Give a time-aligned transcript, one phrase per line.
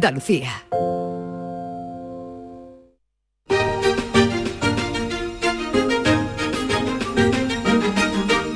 [0.00, 0.64] Andalucía.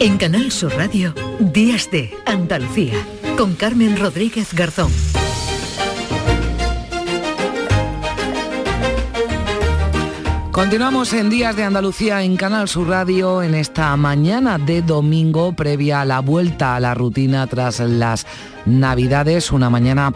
[0.00, 2.94] En Canal Sur Radio, Días de Andalucía,
[3.36, 4.90] con Carmen Rodríguez Garzón.
[10.50, 16.00] Continuamos en Días de Andalucía en Canal Sur Radio en esta mañana de domingo previa
[16.00, 18.24] a la vuelta a la rutina tras las
[18.64, 20.12] Navidades, una mañana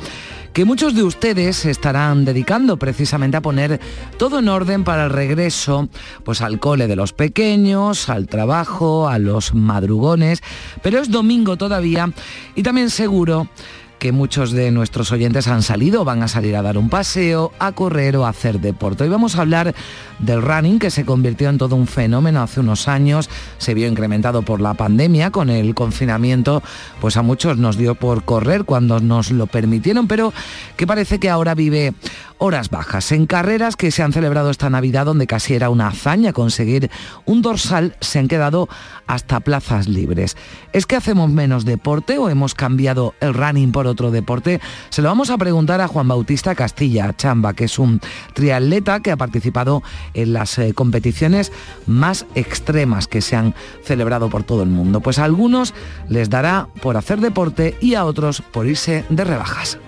[0.52, 3.80] que muchos de ustedes estarán dedicando precisamente a poner
[4.16, 5.88] todo en orden para el regreso
[6.24, 10.42] pues al cole de los pequeños, al trabajo, a los madrugones,
[10.82, 12.12] pero es domingo todavía
[12.54, 13.48] y también seguro
[13.98, 17.72] que muchos de nuestros oyentes han salido, van a salir a dar un paseo, a
[17.72, 19.04] correr o a hacer deporte.
[19.04, 19.74] Hoy vamos a hablar
[20.18, 24.42] del running que se convirtió en todo un fenómeno hace unos años, se vio incrementado
[24.42, 26.62] por la pandemia, con el confinamiento,
[27.00, 30.32] pues a muchos nos dio por correr cuando nos lo permitieron, pero
[30.76, 31.94] que parece que ahora vive
[32.38, 33.12] horas bajas.
[33.12, 36.90] En carreras que se han celebrado esta Navidad, donde casi era una hazaña conseguir
[37.24, 38.68] un dorsal, se han quedado
[39.06, 40.36] hasta plazas libres.
[40.72, 44.60] ¿Es que hacemos menos deporte o hemos cambiado el running por otro deporte?
[44.90, 48.00] Se lo vamos a preguntar a Juan Bautista Castilla Chamba, que es un
[48.34, 49.82] triatleta que ha participado
[50.14, 51.52] en las eh, competiciones
[51.86, 55.00] más extremas que se han celebrado por todo el mundo.
[55.00, 55.74] Pues a algunos
[56.08, 59.78] les dará por hacer deporte y a otros por irse de rebajas.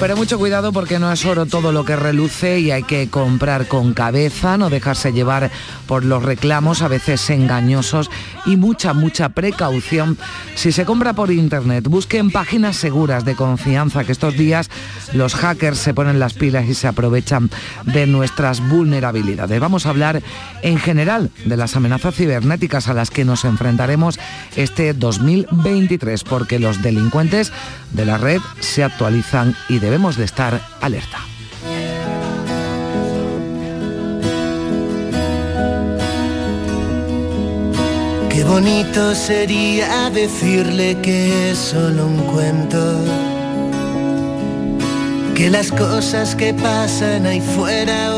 [0.00, 3.66] Pero mucho cuidado porque no es oro todo lo que reluce y hay que comprar
[3.66, 5.50] con cabeza, no dejarse llevar
[5.86, 8.10] por los reclamos a veces engañosos
[8.46, 10.16] y mucha, mucha precaución.
[10.54, 14.70] Si se compra por internet, busquen páginas seguras de confianza que estos días
[15.12, 17.50] los hackers se ponen las pilas y se aprovechan
[17.84, 19.58] de nuestras vulnerabilidades.
[19.60, 20.22] Vamos a hablar
[20.62, 24.18] en general de las amenazas cibernéticas a las que nos enfrentaremos
[24.56, 27.52] este 2023 porque los delincuentes
[27.92, 31.18] de la red se actualizan y debemos de estar alerta.
[38.28, 42.82] Qué bonito sería decirle que es solo un cuento
[45.34, 48.14] que las cosas que pasan ahí fuera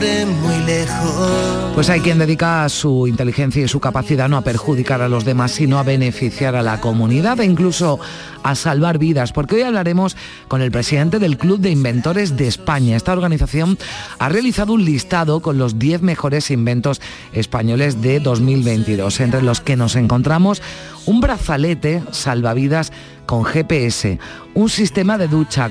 [0.00, 1.72] muy lejos.
[1.74, 5.52] Pues hay quien dedica su inteligencia y su capacidad no a perjudicar a los demás,
[5.52, 7.98] sino a beneficiar a la comunidad e incluso
[8.44, 10.16] a salvar vidas, porque hoy hablaremos
[10.46, 12.96] con el presidente del Club de Inventores de España.
[12.96, 13.76] Esta organización
[14.20, 17.00] ha realizado un listado con los 10 mejores inventos
[17.32, 20.62] españoles de 2022, entre los que nos encontramos
[21.06, 22.92] un brazalete salvavidas
[23.28, 24.18] con GPS,
[24.54, 25.70] un sistema de ducha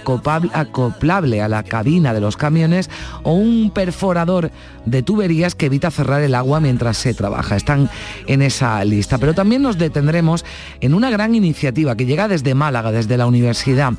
[0.53, 2.87] acoplable a la cabina de los camiones
[3.23, 4.51] o un perforador
[4.85, 7.55] de tuberías que evita cerrar el agua mientras se trabaja.
[7.55, 7.89] Están
[8.27, 9.17] en esa lista.
[9.17, 10.45] Pero también nos detendremos
[10.81, 13.93] en una gran iniciativa que llega desde Málaga, desde la universidad.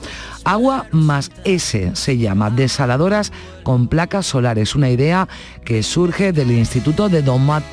[0.45, 3.33] Agua más S se llama, desaladoras
[3.65, 5.29] con placas solares, una idea
[5.65, 7.23] que surge del Instituto de,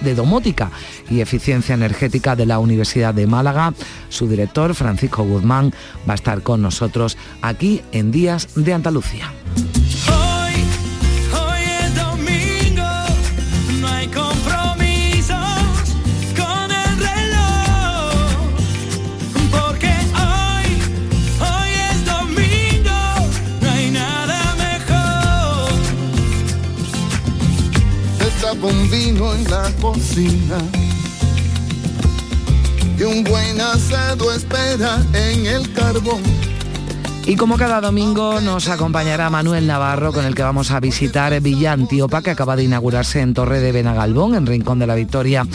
[0.01, 0.71] de Domótica
[1.09, 3.73] y Eficiencia Energética de la Universidad de Málaga.
[4.09, 5.73] Su director, Francisco Guzmán,
[6.07, 9.31] va a estar con nosotros aquí en Días de Andalucía.
[28.61, 30.57] con vino en la cocina.
[32.97, 36.21] Y un buen asado espera en el carbón.
[37.27, 41.71] Y como cada domingo nos acompañará Manuel Navarro con el que vamos a visitar Villa
[41.71, 45.45] Antíopa que acaba de inaugurarse en Torre de Benagalbón, en Rincón de la Victoria,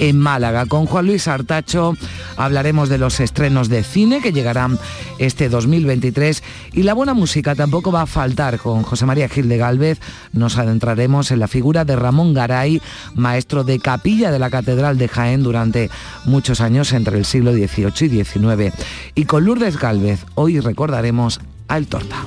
[0.00, 0.66] en Málaga.
[0.66, 1.94] Con Juan Luis Artacho
[2.36, 4.78] hablaremos de los estrenos de cine que llegarán
[5.18, 8.58] este 2023 y la buena música tampoco va a faltar.
[8.58, 10.00] Con José María Gil de Galvez
[10.32, 12.80] nos adentraremos en la figura de Ramón Garay,
[13.14, 15.90] maestro de capilla de la Catedral de Jaén durante
[16.24, 18.74] muchos años entre el siglo XVIII y XIX.
[19.14, 22.24] Y con Lourdes Galvez hoy recordaremos al torta.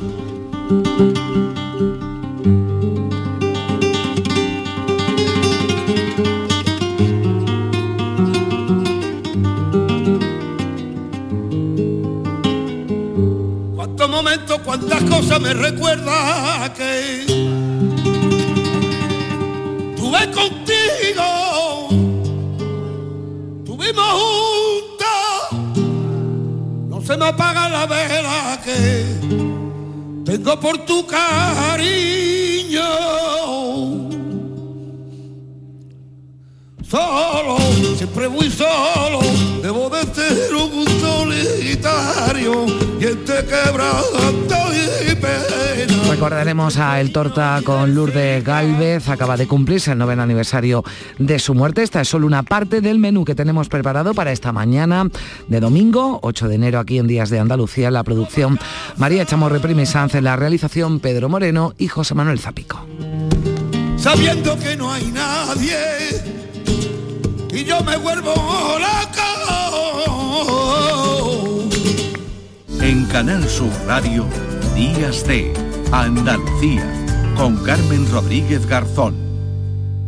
[14.33, 17.23] Momentos, cuántas cosas me recuerda que
[19.95, 21.87] tuve contigo,
[23.63, 24.43] tuvimos
[27.05, 29.05] se me apaga la vela que
[30.25, 32.81] tengo por tu cariño.
[37.97, 39.19] Siempre muy solo,
[39.61, 42.65] debo de ser un solitario
[42.99, 46.09] y este quebranto y pena.
[46.09, 50.83] Recordaremos a El Torta con Lourdes Galvez, acaba de cumplirse el noveno aniversario
[51.17, 51.81] de su muerte.
[51.81, 55.09] Esta es solo una parte del menú que tenemos preparado para esta mañana
[55.47, 58.59] de domingo, 8 de enero, aquí en Días de Andalucía, la producción
[58.97, 62.85] María Chamorre Primi Sanz, en la realización Pedro Moreno y José Manuel Zapico.
[63.97, 66.42] Sabiendo que no hay nadie
[67.53, 68.33] y yo me vuelvo
[68.79, 69.21] loco.
[72.81, 74.25] En Canal Sur Radio,
[74.75, 75.53] Días de
[75.91, 76.83] Andalucía,
[77.37, 79.22] con Carmen Rodríguez Garzón.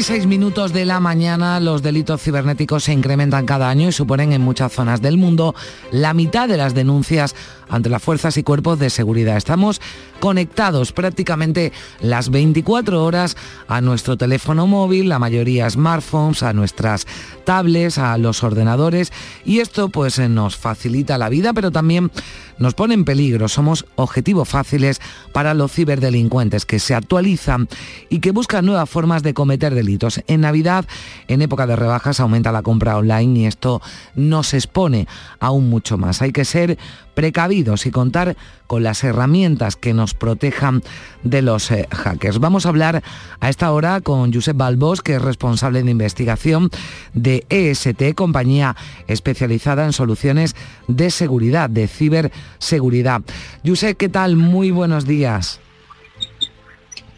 [0.00, 4.32] Y 6 minutos de la mañana, los delitos cibernéticos se incrementan cada año y suponen
[4.32, 5.54] en muchas zonas del mundo
[5.90, 7.34] la mitad de las denuncias
[7.70, 9.36] ante las fuerzas y cuerpos de seguridad.
[9.36, 9.80] Estamos
[10.18, 13.36] conectados prácticamente las 24 horas
[13.68, 17.06] a nuestro teléfono móvil, la mayoría smartphones, a nuestras
[17.44, 19.12] tablets, a los ordenadores
[19.44, 22.10] y esto pues nos facilita la vida, pero también
[22.58, 23.48] nos pone en peligro.
[23.48, 25.00] Somos objetivos fáciles
[25.32, 27.68] para los ciberdelincuentes que se actualizan
[28.10, 30.20] y que buscan nuevas formas de cometer delitos.
[30.26, 30.84] En Navidad,
[31.28, 33.80] en época de rebajas, aumenta la compra online y esto
[34.14, 35.06] nos expone
[35.38, 36.20] aún mucho más.
[36.20, 36.76] Hay que ser
[37.14, 38.36] precavidos y contar
[38.66, 40.82] con las herramientas que nos protejan
[41.24, 42.38] de los eh, hackers.
[42.38, 43.02] Vamos a hablar
[43.38, 46.70] a esta hora con Josep Balbos, que es responsable de investigación
[47.12, 48.76] de EST, compañía
[49.08, 50.56] especializada en soluciones
[50.88, 53.22] de seguridad, de ciberseguridad.
[53.64, 54.36] Josep, ¿qué tal?
[54.36, 55.60] Muy buenos días.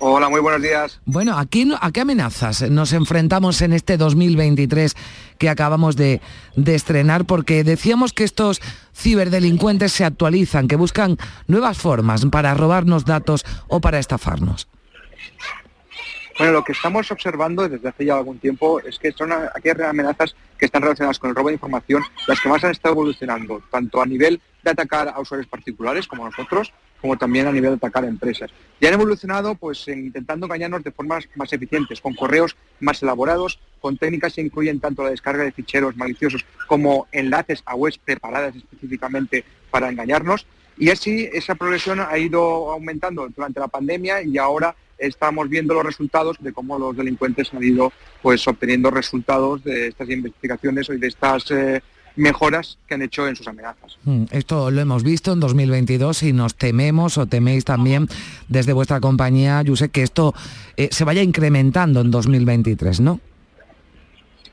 [0.05, 1.01] Hola, muy buenos días.
[1.05, 4.97] Bueno, ¿a qué, ¿a qué amenazas nos enfrentamos en este 2023
[5.39, 6.21] que acabamos de,
[6.57, 7.25] estrenar?
[7.25, 8.61] Porque decíamos que estos
[8.93, 14.67] ciberdelincuentes se actualizan, que buscan nuevas formas para robarnos datos o para estafarnos.
[16.39, 20.35] Bueno, lo que estamos observando desde hace ya algún tiempo es que son aquellas amenazas
[20.59, 24.01] que están relacionadas con el robo de información las que más han estado evolucionando, tanto
[24.01, 28.05] a nivel de atacar a usuarios particulares como nosotros, como también a nivel de atacar
[28.05, 28.51] a empresas.
[28.81, 33.99] Y han evolucionado pues intentando engañarnos de formas más eficientes, con correos más elaborados, con
[33.99, 39.45] técnicas que incluyen tanto la descarga de ficheros maliciosos como enlaces a webs preparadas específicamente
[39.71, 40.47] para engañarnos.
[40.79, 45.85] Y así esa progresión ha ido aumentando durante la pandemia y ahora estamos viendo los
[45.85, 51.07] resultados de cómo los delincuentes han ido pues obteniendo resultados de estas investigaciones y de
[51.07, 51.83] estas eh,
[52.17, 53.99] mejoras que han hecho en sus amenazas.
[54.05, 58.09] Hmm, esto lo hemos visto en 2022 y nos tememos o teméis también
[58.49, 60.35] desde vuestra compañía, sé que esto
[60.77, 63.21] eh, se vaya incrementando en 2023, ¿no?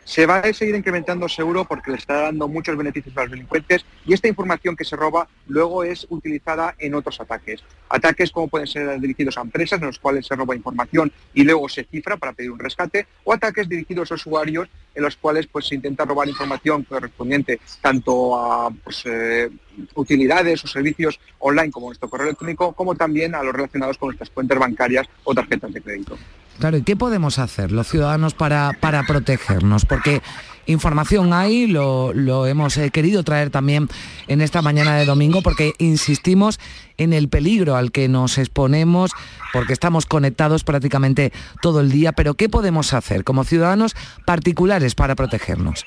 [0.09, 3.85] Se va a seguir incrementando seguro porque le está dando muchos beneficios a los delincuentes
[4.07, 7.63] y esta información que se roba luego es utilizada en otros ataques.
[7.89, 11.69] Ataques como pueden ser dirigidos a empresas en los cuales se roba información y luego
[11.69, 14.67] se cifra para pedir un rescate o ataques dirigidos a usuarios
[14.99, 19.49] en los cuales pues, se intenta robar información correspondiente tanto a pues, eh,
[19.95, 24.29] utilidades o servicios online como nuestro correo electrónico como también a los relacionados con nuestras
[24.29, 26.17] cuentas bancarias o tarjetas de crédito.
[26.59, 29.85] Claro, ¿y qué podemos hacer los ciudadanos para, para protegernos?
[29.85, 30.21] Porque
[30.71, 33.89] información hay, lo, hemos eh, querido traer también
[34.27, 36.59] en esta mañana de domingo porque insistimos
[36.97, 39.11] en el peligro al que nos exponemos
[39.51, 43.95] porque estamos conectados prácticamente todo el día, pero ¿qué podemos hacer como ciudadanos
[44.25, 45.85] particulares para protegernos?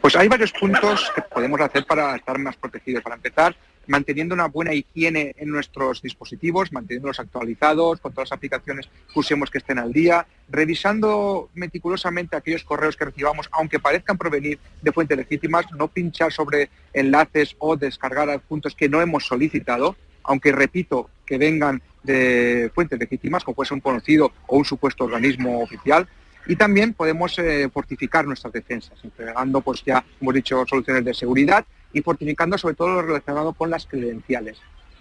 [0.00, 3.04] Pues hay varios puntos que podemos hacer para estar más protegidos.
[3.04, 3.54] Para empezar,
[3.86, 9.50] manteniendo una buena higiene en nuestros dispositivos, manteniéndolos actualizados, con todas las aplicaciones que usemos
[9.50, 15.16] que estén al día, revisando meticulosamente aquellos correos que recibamos, aunque parezcan provenir de fuentes
[15.16, 21.38] legítimas, no pinchar sobre enlaces o descargar puntos que no hemos solicitado, aunque repito que
[21.38, 26.08] vengan de fuentes legítimas, como puede ser un conocido o un supuesto organismo oficial,
[26.46, 31.64] y también podemos eh, fortificar nuestras defensas, entregando, pues ya hemos dicho, soluciones de seguridad
[31.92, 34.58] y fortificando sobre todo lo relacionado con las credenciales,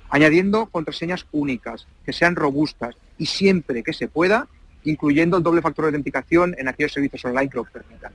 [0.09, 4.47] añadiendo contraseñas únicas, que sean robustas y siempre que se pueda,
[4.83, 8.11] incluyendo el doble factor de autenticación en aquellos servicios online que lo permitan.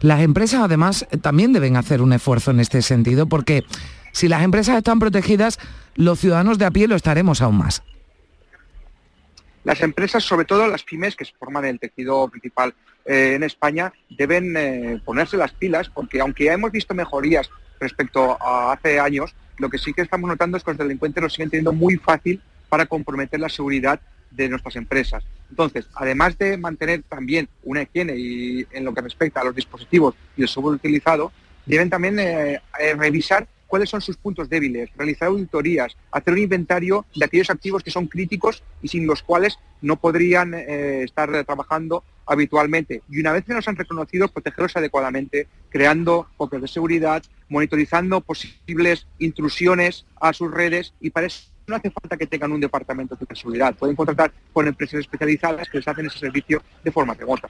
[0.00, 3.64] Las empresas además también deben hacer un esfuerzo en este sentido porque
[4.12, 5.58] si las empresas están protegidas,
[5.94, 7.82] los ciudadanos de a pie lo estaremos aún más.
[9.64, 12.74] Las empresas, sobre todo las pymes, que forman el tejido principal
[13.04, 17.48] eh, en España, deben eh, ponerse las pilas, porque aunque ya hemos visto mejorías
[17.82, 21.28] respecto a hace años, lo que sí que estamos notando es que los delincuentes lo
[21.28, 25.22] siguen teniendo muy fácil para comprometer la seguridad de nuestras empresas.
[25.50, 30.14] Entonces, además de mantener también una higiene y en lo que respecta a los dispositivos
[30.36, 31.30] y el software utilizado,
[31.66, 37.06] deben también eh, eh, revisar cuáles son sus puntos débiles, realizar auditorías, hacer un inventario
[37.16, 42.04] de aquellos activos que son críticos y sin los cuales no podrían eh, estar trabajando
[42.26, 43.00] habitualmente.
[43.08, 49.06] Y una vez que nos han reconocido, protegerlos adecuadamente, creando copias de seguridad, monitorizando posibles
[49.18, 53.36] intrusiones a sus redes y para eso no hace falta que tengan un departamento de
[53.36, 57.48] seguridad, pueden contratar con empresas especializadas que les hacen ese servicio de forma remota.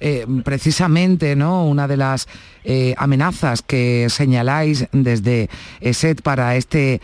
[0.00, 1.66] Eh, precisamente, ¿no?
[1.66, 2.28] Una de las
[2.64, 5.48] eh, amenazas que señaláis desde
[5.80, 7.00] ESET para este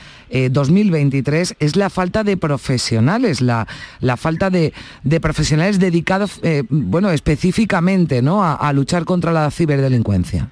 [0.51, 3.67] 2023 eh, es la falta de profesionales, la,
[4.01, 4.73] la falta de,
[5.21, 8.45] profesionales dedicados, bueno, específicamente, ¿no?
[8.45, 10.51] a luchar contra la ciberdelincuencia.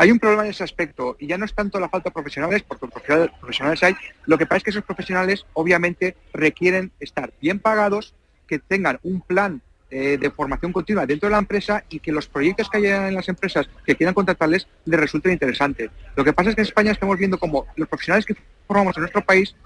[0.00, 2.62] Hay un problema en ese aspecto y ya no es tanto la falta de profesionales,
[2.62, 8.14] porque profesionales hay, lo que pasa es que esos profesionales obviamente requieren estar bien pagados,
[8.46, 12.28] que tengan un plan eh, de formación continua dentro de la empresa y que los
[12.28, 15.90] proyectos que haya en las empresas que quieran contratarles les resulten interesantes.
[16.14, 18.36] Lo que pasa es que en España estamos viendo como los profesionales que
[18.68, 19.56] formamos en nuestro país,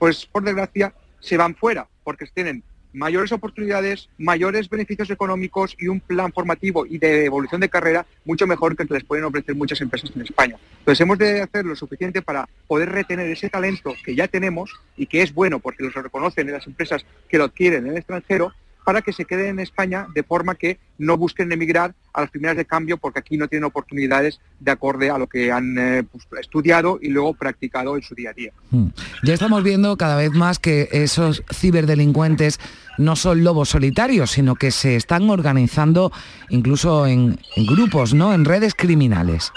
[0.00, 2.64] pues por desgracia, se van fuera, porque tienen
[2.96, 8.46] mayores oportunidades, mayores beneficios económicos y un plan formativo y de evolución de carrera mucho
[8.46, 10.56] mejor que el que les pueden ofrecer muchas empresas en España.
[10.78, 15.06] Entonces hemos de hacer lo suficiente para poder retener ese talento que ya tenemos y
[15.06, 18.52] que es bueno porque los reconocen en las empresas que lo adquieren en el extranjero
[18.86, 22.56] para que se queden en España de forma que no busquen emigrar a las primeras
[22.56, 26.24] de cambio porque aquí no tienen oportunidades de acorde a lo que han eh, pues,
[26.40, 28.52] estudiado y luego practicado en su día a día.
[28.70, 28.90] Hmm.
[29.24, 32.60] Ya estamos viendo cada vez más que esos ciberdelincuentes
[32.96, 36.12] no son lobos solitarios, sino que se están organizando
[36.48, 38.34] incluso en, grupos, ¿no?
[38.34, 39.50] En redes criminales.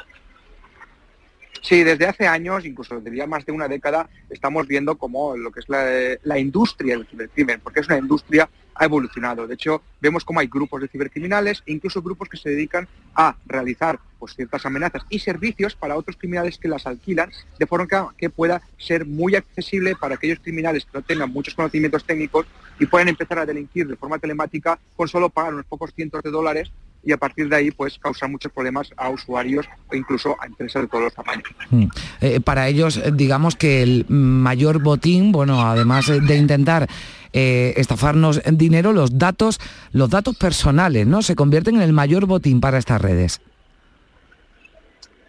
[1.62, 5.60] Sí, desde hace años, incluso diría más de una década, estamos viendo como lo que
[5.60, 5.86] es la,
[6.24, 8.50] la industria del cibercrimen, porque es una industria
[8.80, 9.46] ha evolucionado.
[9.46, 13.36] De hecho, vemos cómo hay grupos de cibercriminales e incluso grupos que se dedican a
[13.46, 17.88] realizar pues, ciertas amenazas y servicios para otros criminales que las alquilan, de forma
[18.18, 22.46] que, pueda ser muy accesible para aquellos criminales que no tengan muchos conocimientos técnicos
[22.80, 26.32] y puedan empezar a delinquir de forma telemática con solo pagar unos pocos cientos de
[26.32, 26.72] dólares
[27.03, 30.84] y a partir de ahí pues causar muchos problemas a usuarios o incluso a empresas
[30.84, 31.50] de todos los tamaños.
[31.70, 31.86] Hmm.
[32.22, 36.88] Eh, para ellos, eh, digamos que el mayor botín, bueno, además de intentar
[37.32, 39.60] eh, estafarnos dinero, los datos,
[39.91, 41.22] los datos personales, ¿no?
[41.22, 43.41] Se convierten en el mayor botín para estas redes.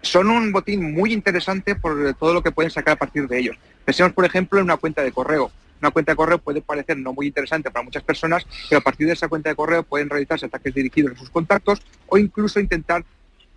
[0.03, 3.57] Son un botín muy interesante por todo lo que pueden sacar a partir de ellos.
[3.85, 5.51] Pensemos, por ejemplo, en una cuenta de correo.
[5.81, 9.07] Una cuenta de correo puede parecer no muy interesante para muchas personas, pero a partir
[9.07, 13.05] de esa cuenta de correo pueden realizarse ataques dirigidos a sus contactos o incluso intentar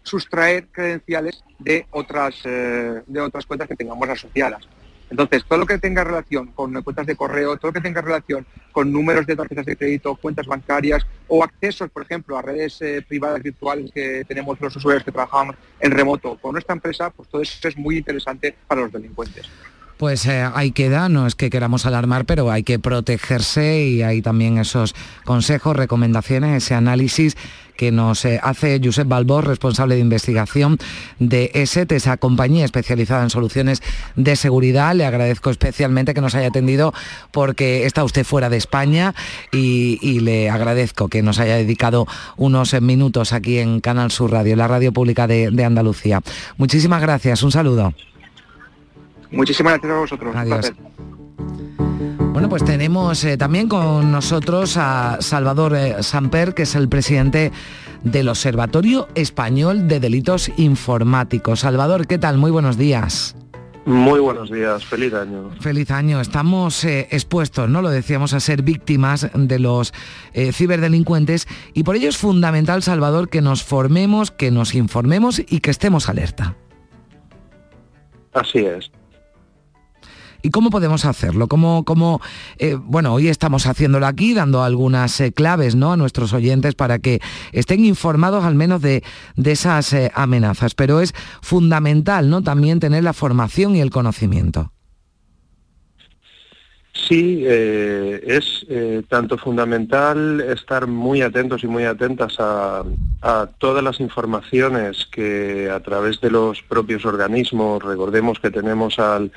[0.04, 4.68] sustraer credenciales de otras, eh, de otras cuentas que tengamos asociadas.
[5.10, 8.48] Entonces, todo lo que tenga relación con cuentas de correo, todo lo que tenga relación
[8.72, 13.06] con números de tarjetas de crédito, cuentas bancarias o accesos, por ejemplo, a redes eh,
[13.08, 17.42] privadas virtuales que tenemos los usuarios que trabajamos en remoto con nuestra empresa, pues todo
[17.42, 19.48] eso es muy interesante para los delincuentes.
[20.04, 24.22] Pues eh, ahí queda, no es que queramos alarmar, pero hay que protegerse y hay
[24.22, 27.38] también esos consejos, recomendaciones, ese análisis
[27.78, 30.78] que nos eh, hace Josep Balbor, responsable de investigación
[31.20, 33.82] de ESET, esa compañía especializada en soluciones
[34.18, 34.94] de seguridad.
[34.94, 36.94] Le agradezco especialmente que nos haya atendido
[37.32, 39.16] porque está usted fuera de España
[39.54, 44.68] y, le agradezco que nos haya dedicado unos minutos aquí en Canal Sur Radio, la
[44.68, 46.22] radio pública de Andalucía.
[46.58, 47.94] Muchísimas gracias, un saludo.
[49.34, 50.36] Muchísimas gracias a vosotros.
[50.36, 50.74] Adiós.
[52.34, 57.52] Bueno, pues tenemos eh, también con nosotros a Salvador eh, Samper, que es el presidente
[58.04, 61.60] del Observatorio Español de Delitos Informáticos.
[61.60, 62.40] Salvador, ¿qué tal?
[62.40, 63.36] Muy buenos días.
[63.86, 65.52] Muy buenos días, feliz año.
[65.60, 66.22] Feliz año.
[66.22, 67.84] Estamos eh, expuestos, ¿no?
[67.84, 69.94] Lo decíamos, a ser víctimas de los
[70.34, 75.70] ciberdelincuentes y por ello es fundamental, Salvador, que nos formemos, que nos informemos y que
[75.70, 76.56] estemos alerta.
[78.34, 78.90] Así es.
[80.46, 81.48] ¿Y cómo podemos hacerlo?
[81.48, 82.20] ¿Cómo, cómo
[82.58, 85.94] eh, bueno, hoy estamos haciéndolo aquí, dando algunas eh, claves ¿no?
[85.94, 87.22] a nuestros oyentes para que
[87.54, 89.04] estén informados al menos de,
[89.42, 90.76] esas eh, amenazas.
[90.76, 92.44] Pero es fundamental ¿no?
[92.44, 94.74] también tener la formación y el conocimiento.
[96.92, 98.66] Sí, es
[99.10, 102.84] tanto fundamental estar muy atentos y muy atentas a,
[103.22, 109.32] a, todas las informaciones que a través de los propios organismos, recordemos que tenemos al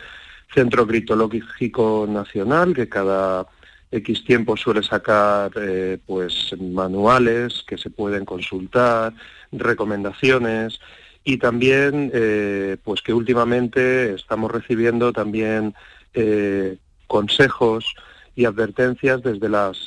[0.52, 3.46] Centro Criptológico Nacional, que cada
[3.90, 9.14] X tiempo suele sacar eh, pues manuales que se pueden consultar,
[9.52, 10.80] recomendaciones
[11.24, 15.74] y también eh, pues que últimamente estamos recibiendo también
[16.14, 17.94] eh, consejos
[18.34, 19.78] y advertencias desde las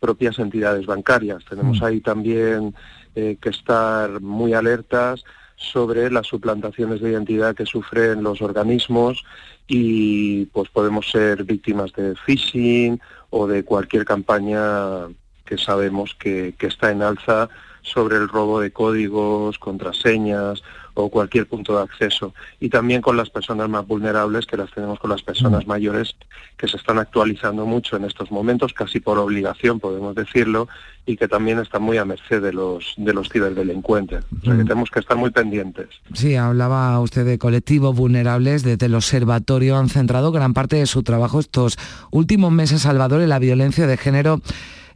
[0.00, 1.44] propias entidades bancarias.
[1.44, 1.84] Tenemos mm.
[1.84, 2.74] ahí también
[3.14, 5.22] que estar muy alertas
[5.56, 9.24] sobre las suplantaciones de identidad que sufren los organismos
[9.66, 15.08] y pues podemos ser víctimas de phishing o de cualquier campaña
[15.44, 17.48] que sabemos que, que está en alza
[17.82, 20.62] sobre el robo de códigos, contraseñas
[20.94, 22.34] o cualquier punto de acceso.
[22.60, 25.68] Y también con las personas más vulnerables, que las tenemos con las personas mm.
[25.68, 26.16] mayores,
[26.56, 30.68] que se están actualizando mucho en estos momentos, casi por obligación, podemos decirlo,
[31.06, 34.24] y que también están muy a merced de los, de los ciberdelincuentes.
[34.40, 34.68] O sea que mm.
[34.68, 35.88] tenemos que estar muy pendientes.
[36.14, 38.62] Sí, hablaba usted de colectivos vulnerables.
[38.62, 41.76] Desde el observatorio han centrado gran parte de su trabajo estos
[42.10, 44.40] últimos meses, Salvador, en la violencia de género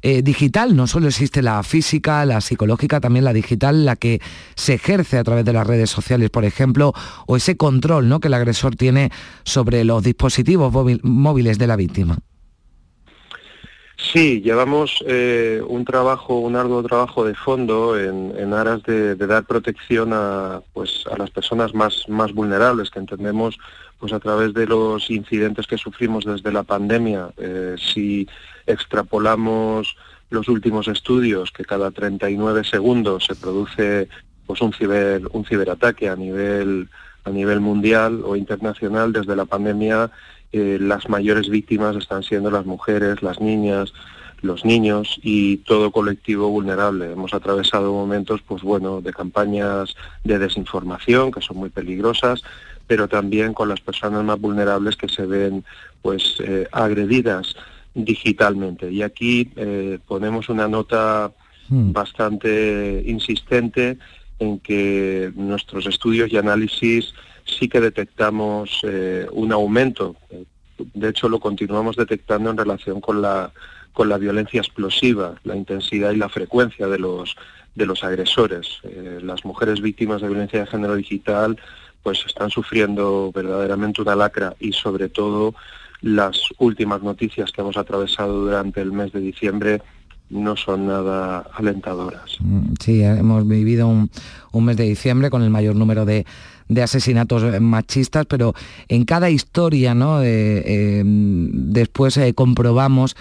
[0.03, 0.77] eh, digital.
[0.77, 4.21] No solo existe la física, la psicológica, también la digital, la que
[4.55, 6.93] se ejerce a través de las redes sociales, por ejemplo,
[7.27, 8.21] o ese control ¿no?
[8.21, 9.11] que el agresor tiene
[9.45, 12.19] sobre los dispositivos móviles de la víctima.
[14.01, 20.13] Sí, llevamos eh, un trabajo, un arduo trabajo de fondo en, aras de, dar protección
[20.13, 23.59] a, pues, a las personas más, más vulnerables, que entendemos
[23.99, 27.31] pues a través de los incidentes que sufrimos desde la pandemia.
[27.37, 27.75] Eh,
[28.69, 29.97] extrapolamos
[30.31, 34.09] los últimos estudios, que cada 39 segundos se produce
[34.47, 36.89] pues un ciber, un ciberataque a nivel
[37.25, 40.11] a nivel mundial o internacional desde la pandemia
[40.53, 43.93] eh, las mayores víctimas están siendo las mujeres, las niñas,
[44.41, 47.13] los niños y todo colectivo vulnerable.
[47.13, 49.95] Hemos atravesado momentos, pues bueno, de campañas
[50.25, 52.43] de desinformación que son muy peligrosas,
[52.87, 55.65] pero también con las personas más vulnerables que se ven,
[56.01, 57.55] pues, eh, agredidas
[57.95, 58.91] digitalmente.
[58.91, 61.33] Y aquí eh, ponemos una nota
[61.69, 61.93] hmm.
[61.93, 63.99] bastante insistente
[64.39, 67.13] en que nuestros estudios y análisis
[67.45, 70.17] sí que detectamos eh, un aumento.
[70.79, 73.53] De hecho, lo continuamos detectando en relación con la,
[73.93, 77.37] con la violencia explosiva, la intensidad y la frecuencia de los,
[77.75, 78.81] de los agresores.
[78.85, 81.59] Eh, las mujeres víctimas de violencia de género digital
[82.03, 85.55] pues están sufriendo verdaderamente una lacra y sobre todo
[86.01, 89.83] las últimas noticias que hemos atravesado durante el mes de diciembre
[90.31, 92.37] no son nada alentadoras.
[92.41, 94.11] Mm, sí, hemos vivido un,
[94.65, 96.27] mes de diciembre con el mayor número de,
[96.83, 98.55] asesinatos machistas, pero
[98.89, 100.23] en cada historia, ¿no?
[100.23, 103.17] Eh, eh, después eh, comprobamos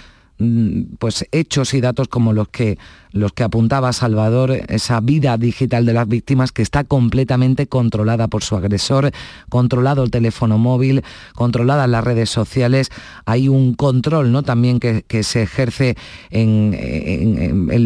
[0.99, 2.77] pues hechos y datos como los que
[3.11, 8.43] los que apuntaba Salvador, esa vida digital de las víctimas que está completamente controlada por
[8.43, 9.11] su agresor,
[9.49, 12.89] controlado el teléfono móvil, controladas las redes sociales,
[13.25, 14.43] hay un control ¿no?
[14.43, 15.95] también que, se ejerce
[16.29, 16.75] en,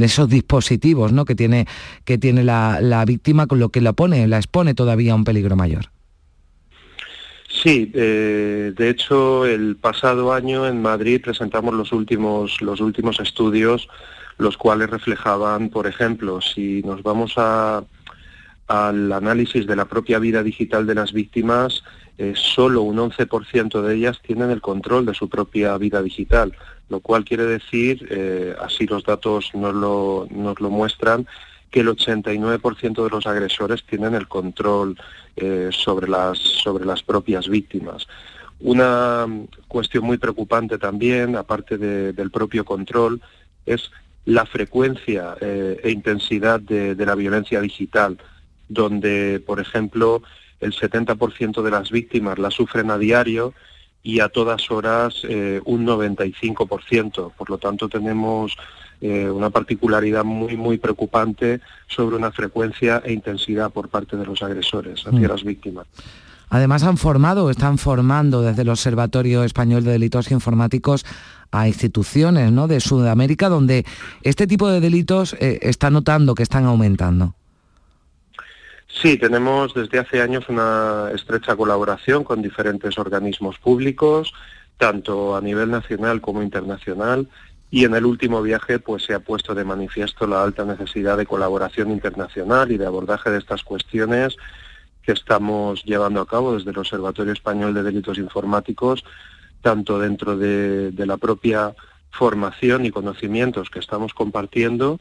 [0.03, 1.25] esos dispositivos ¿no?
[1.25, 1.65] que tiene,
[2.03, 5.23] que tiene la, la víctima, con lo que la pone, la expone todavía a un
[5.23, 5.89] peligro mayor.
[7.61, 13.87] Sí, eh, de hecho el pasado año en Madrid presentamos los últimos, los últimos estudios,
[14.39, 17.85] los cuales reflejaban, por ejemplo, si nos vamos al
[19.11, 21.83] análisis de la propia vida digital de las víctimas,
[22.17, 26.57] eh, solo un 11% de ellas tienen el control de su propia vida digital,
[26.89, 31.27] lo cual quiere decir, eh, así los datos nos lo, nos lo muestran,
[31.69, 34.97] que el 89% de los agresores tienen el control
[35.35, 38.07] eh, sobre, las, sobre las propias víctimas.
[38.59, 39.25] Una
[39.67, 43.21] cuestión muy preocupante también, aparte del propio control,
[43.65, 43.91] es
[44.25, 48.19] la frecuencia eh, e intensidad de, la violencia digital,
[48.69, 50.21] donde, por ejemplo,
[50.59, 53.53] el 70% de las víctimas la sufren a diario
[54.03, 57.33] y a todas horas eh, un 95%.
[57.33, 58.55] Por lo tanto, tenemos
[59.01, 64.41] eh, una particularidad muy, muy preocupante sobre una frecuencia e intensidad por parte de los
[64.43, 65.31] agresores hacia mm.
[65.31, 65.87] las víctimas.
[66.49, 71.05] Además han formado, están formando desde el Observatorio Español de Delitos Informáticos
[71.49, 72.67] a instituciones ¿no?
[72.67, 73.85] de Sudamérica donde
[74.21, 77.35] este tipo de delitos eh, está notando que están aumentando.
[78.87, 84.33] Sí, tenemos desde hace años una estrecha colaboración con diferentes organismos públicos,
[84.77, 87.29] tanto a nivel nacional como internacional,
[87.71, 91.25] y en el último viaje pues se ha puesto de manifiesto la alta necesidad de
[91.25, 94.35] colaboración internacional y de abordaje de estas cuestiones
[95.03, 99.03] que estamos llevando a cabo desde el Observatorio Español de Delitos Informáticos,
[99.61, 101.73] tanto dentro de, la propia
[102.11, 104.99] formación y conocimientos que estamos compartiendo,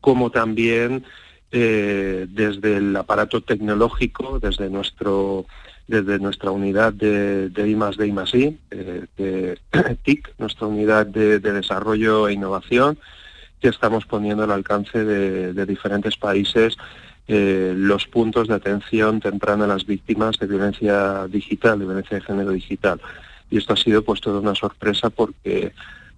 [0.00, 1.04] como también
[1.52, 5.46] eh, desde el aparato tecnológico, desde nuestro
[5.90, 9.58] desde nuestra unidad de, de I I, eh, de
[10.04, 12.96] TIC, nuestra unidad de, desarrollo e innovación,
[13.60, 16.76] que estamos poniendo al alcance de, diferentes países
[17.26, 22.24] eh, los puntos de atención temprana a las víctimas de violencia digital, de violencia de
[22.24, 23.00] género digital.
[23.50, 25.72] Y esto ha sido pues toda una sorpresa porque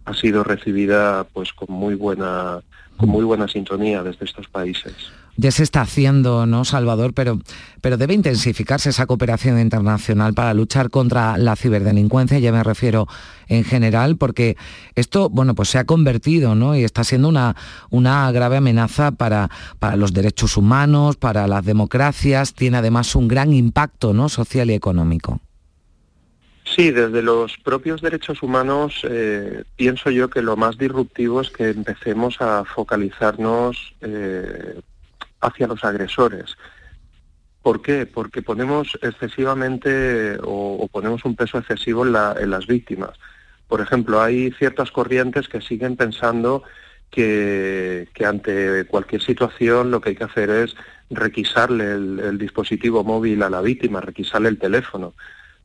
[0.05, 2.61] ha sido recibida pues con muy buena
[2.97, 4.95] con muy buena sintonía desde estos países.
[5.37, 7.15] Ya se está haciendo, ¿no, Salvador?
[7.15, 7.39] Pero,
[7.81, 13.09] pero debe intensificarse esa cooperación internacional para luchar contra la ciberdelincuencia, ya me refiero
[13.49, 14.57] en general, porque
[14.95, 16.77] esto, bueno, pues se ha convertido, ¿no?
[16.77, 17.57] Y está siendo una,
[17.89, 23.55] una grave amenaza para, para los derechos humanos, para las democracias, tiene además un gran
[23.55, 24.29] impacto, ¿no?
[24.29, 25.41] Social y económico.
[26.65, 31.71] Sí, desde los propios derechos humanos eh, pienso yo que lo más disruptivo es que
[31.71, 34.81] empecemos a focalizarnos eh,
[35.41, 36.57] hacia los agresores.
[37.63, 38.07] ¿Por qué?
[38.07, 42.13] Porque ponemos excesivamente o, ponemos un peso excesivo en,
[42.51, 43.19] las víctimas.
[43.69, 46.63] Por ejemplo, hay ciertas corrientes que siguen pensando
[47.11, 50.77] que, ante cualquier situación lo que hay que hacer es
[51.11, 55.15] requisarle el dispositivo móvil a la víctima, requisarle el teléfono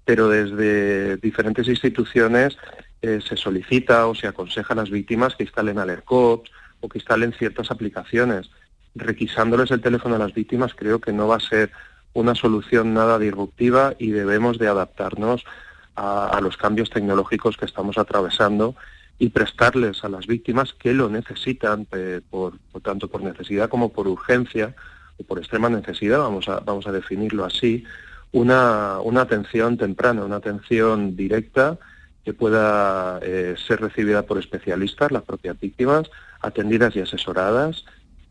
[0.07, 2.57] pero desde diferentes instituciones
[3.01, 7.33] eh, se solicita o se aconseja a las víctimas que instalen AlertCops o que instalen
[7.33, 8.49] ciertas aplicaciones.
[8.95, 11.71] Requisándoles el teléfono a las víctimas creo que no va a ser
[12.13, 15.43] una solución nada disruptiva y debemos de adaptarnos
[15.97, 18.77] a, los cambios tecnológicos que estamos atravesando
[19.19, 21.85] y prestarles a las víctimas que lo necesitan,
[22.29, 24.73] por, tanto por necesidad como por urgencia
[25.17, 27.83] o por extrema necesidad, vamos a, vamos a definirlo así,
[28.31, 31.77] una, una atención temprana, una atención directa
[32.27, 36.11] que pueda eh, ser recibida por especialistas, las propias víctimas,
[36.41, 37.85] atendidas y asesoradas,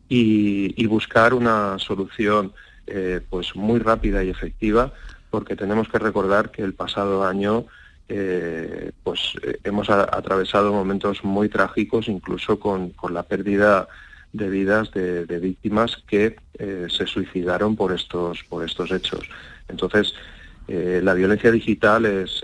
[0.07, 2.53] y, buscar una solución
[2.85, 4.93] eh, pues muy rápida y efectiva,
[5.31, 7.65] porque tenemos que recordar que el pasado año
[8.07, 9.33] eh, pues
[9.63, 13.87] hemos atravesado momentos muy trágicos, incluso con, con la pérdida
[14.31, 19.27] de vidas de, víctimas que se suicidaron por estos, por estos hechos.
[19.67, 20.13] Entonces,
[20.67, 22.41] eh, la violencia digital es,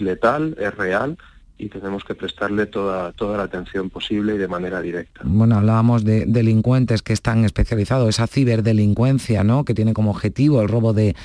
[0.00, 1.16] letal, es real
[1.56, 5.22] y tenemos que prestarle toda, toda la atención posible y de manera directa.
[5.24, 9.64] Bueno, hablábamos de delincuentes que están especializados, esa ciberdelincuencia, ¿no?
[9.64, 11.16] que tiene como objetivo el robo de,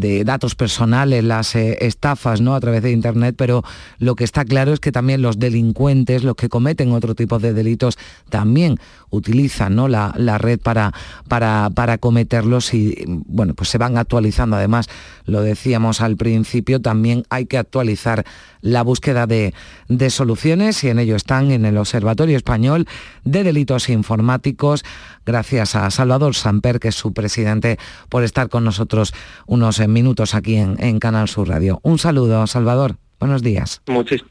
[0.00, 2.54] de datos personales, las eh, estafas ¿no?
[2.54, 3.64] a través de Internet, pero
[3.98, 7.52] lo que está claro es que también los delincuentes, los que cometen otro tipo de
[7.52, 8.78] delitos, también
[9.10, 9.88] utilizan ¿no?
[9.88, 10.92] la, red para,
[11.28, 14.56] para, para, cometerlos y bueno, pues se van actualizando.
[14.56, 14.88] Además,
[15.24, 18.24] lo decíamos al principio, también hay que actualizar
[18.60, 19.54] la búsqueda de,
[19.88, 22.86] de soluciones y en ello están en el Observatorio Español
[23.24, 24.84] de Delitos Informáticos.
[25.24, 27.78] Gracias a Salvador Samper, que es su presidente,
[28.08, 29.14] por estar con nosotros
[29.46, 31.80] unos minutos aquí en, Canal Sur Radio.
[31.82, 32.96] Un saludo, Salvador.
[33.18, 33.82] Buenos días.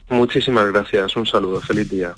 [0.08, 1.16] muchísimas gracias.
[1.16, 1.60] Un saludo.
[1.60, 2.14] Feliz día.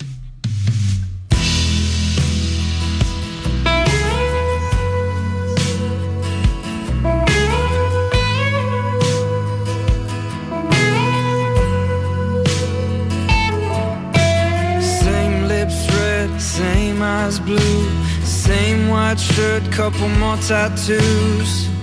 [17.37, 17.89] blue,
[18.23, 21.78] same white shirt, couple more tattoos.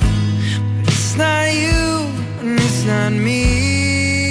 [1.19, 4.29] It's not you, and it's not me.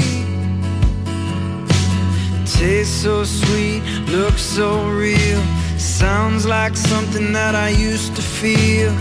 [2.45, 5.41] Tastes so sweet, looks so real.
[5.79, 8.93] Sounds like something that I used to feel.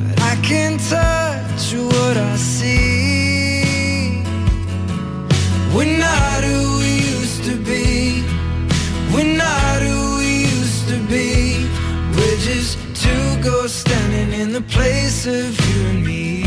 [0.00, 4.24] But I can't touch what I see.
[5.76, 8.24] We're not who we used to be.
[9.14, 11.68] We're not who we used to be.
[12.16, 16.43] We're just two ghosts standing in the place of you and me.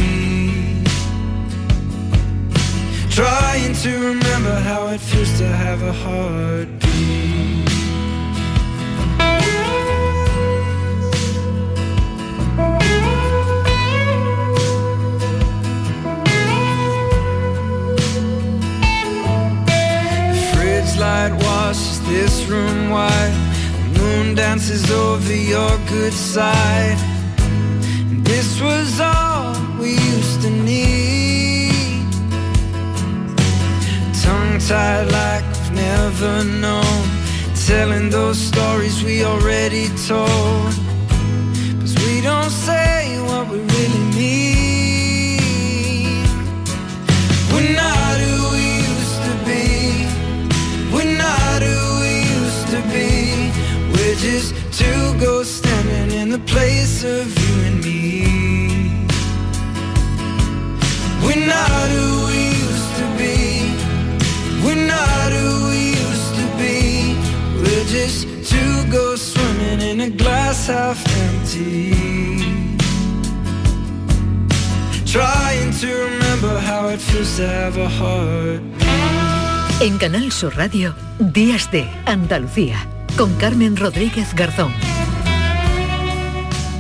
[3.18, 6.88] Trying to remember how it feels to have a heartbeat.
[21.00, 23.36] Light washes this room white.
[23.94, 26.98] The moon dances over your good side.
[28.12, 31.07] And this was all we used to need.
[34.68, 37.04] Tongue-tied like we've never known.
[37.68, 40.74] Telling those stories we already told.
[41.80, 45.40] Cause we don't say what we really mean.
[47.52, 49.66] We're not who we used to be.
[50.94, 53.52] We're not who we used to be.
[53.94, 57.96] We're just two ghosts standing in the place of you and me.
[61.26, 61.90] We're not
[71.46, 71.92] see.
[75.06, 78.62] Trying to remember how it feels to have a heart.
[79.80, 82.86] En Canal Sur Radio, Días de Andalucía,
[83.18, 84.74] con Carmen Rodríguez Garzón.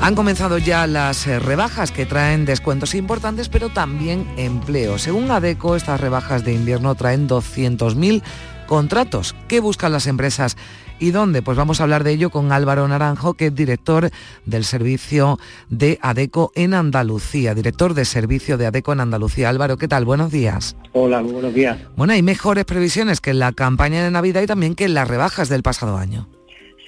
[0.02, 4.98] Han comenzado ya las eh, rebajas que traen descuentos importantes, pero también empleo.
[4.98, 8.22] Según ADECO, estas rebajas de invierno traen 200.000
[8.68, 9.36] contratos.
[9.48, 10.58] ¿Qué buscan las empresas
[11.00, 11.42] y dónde?
[11.42, 14.10] Pues vamos a hablar de ello con Álvaro Naranjo, que es director
[14.46, 15.38] del servicio
[15.70, 19.50] de ADECO en Andalucía, director de servicio de ADECO en Andalucía.
[19.50, 20.06] Álvaro, ¿qué tal?
[20.06, 20.76] Buenos días.
[20.94, 21.78] Hola, muy buenos días.
[21.96, 25.08] Bueno, hay mejores previsiones que en la campaña de Navidad y también que en las
[25.08, 26.28] rebajas del pasado año.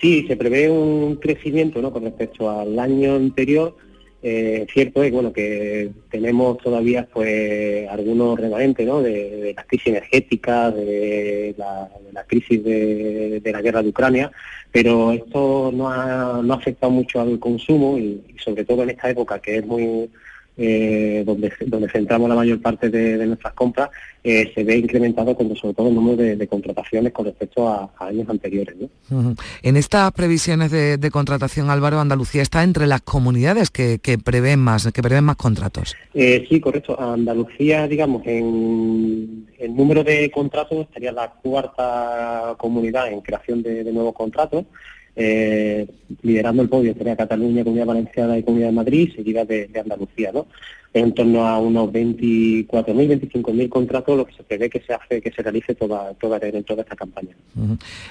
[0.02, 1.92] Sí, se prevé un crecimiento ¿no?
[1.92, 3.76] con respecto al año anterior.
[4.22, 9.02] Eh, cierto es bueno que tenemos todavía pues algunos remanentes ¿no?
[9.02, 11.90] de, la crisis energética, de la,
[12.28, 14.30] crisis de, la guerra de Ucrania,
[14.72, 19.40] pero esto no ha, no afectado mucho al consumo y sobre todo en esta época
[19.40, 20.10] que es muy
[20.62, 23.90] eh, donde, donde centramos la mayor parte de, nuestras compras,
[24.26, 28.28] eh, se ve incrementado con sobre todo el número de, contrataciones con respecto a, años
[28.28, 28.76] anteriores.
[29.64, 35.02] En estas previsiones de, contratación, Álvaro, Andalucía está entre las comunidades que, prevén más, que
[35.02, 35.96] prevén más contratos.
[36.14, 37.00] Eh, sí, correcto.
[37.00, 44.14] Andalucía, digamos, en el número de contratos estaría la cuarta comunidad en creación de nuevos
[44.14, 44.66] contratos.
[45.22, 45.86] Eh,
[46.22, 50.48] liderando el podio estaría Cataluña, Comunidad Valenciana y Comunidad de Madrid, seguida de, Andalucía, ¿no?
[50.94, 55.30] En torno a unos 24.000, 25.000 contratos, lo que se prevé que se hace, que
[55.30, 57.36] se realice toda, toda, esta campaña.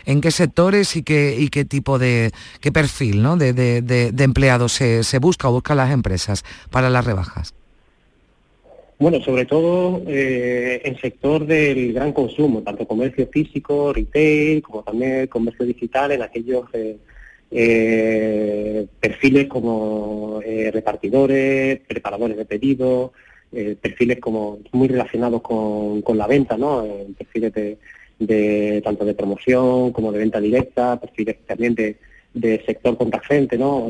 [0.04, 3.38] ¿En qué sectores y qué, y qué tipo de, qué perfil ¿no?
[3.38, 7.54] de, de, empleados se, se busca o buscan las empresas para las rebajas?
[8.98, 15.28] Bueno, sobre todo eh, en sector del gran consumo, tanto comercio físico, retail, como también
[15.28, 16.98] comercio digital, en aquellos eh,
[17.52, 20.40] eh, perfiles como
[20.72, 23.12] repartidores, preparadores de pedidos,
[23.80, 26.84] perfiles como muy relacionados con, la venta, ¿no?
[27.16, 27.78] perfiles de,
[28.18, 31.96] de, tanto de promoción como de venta directa, perfiles también de
[32.34, 33.86] de sector contracente, ¿no?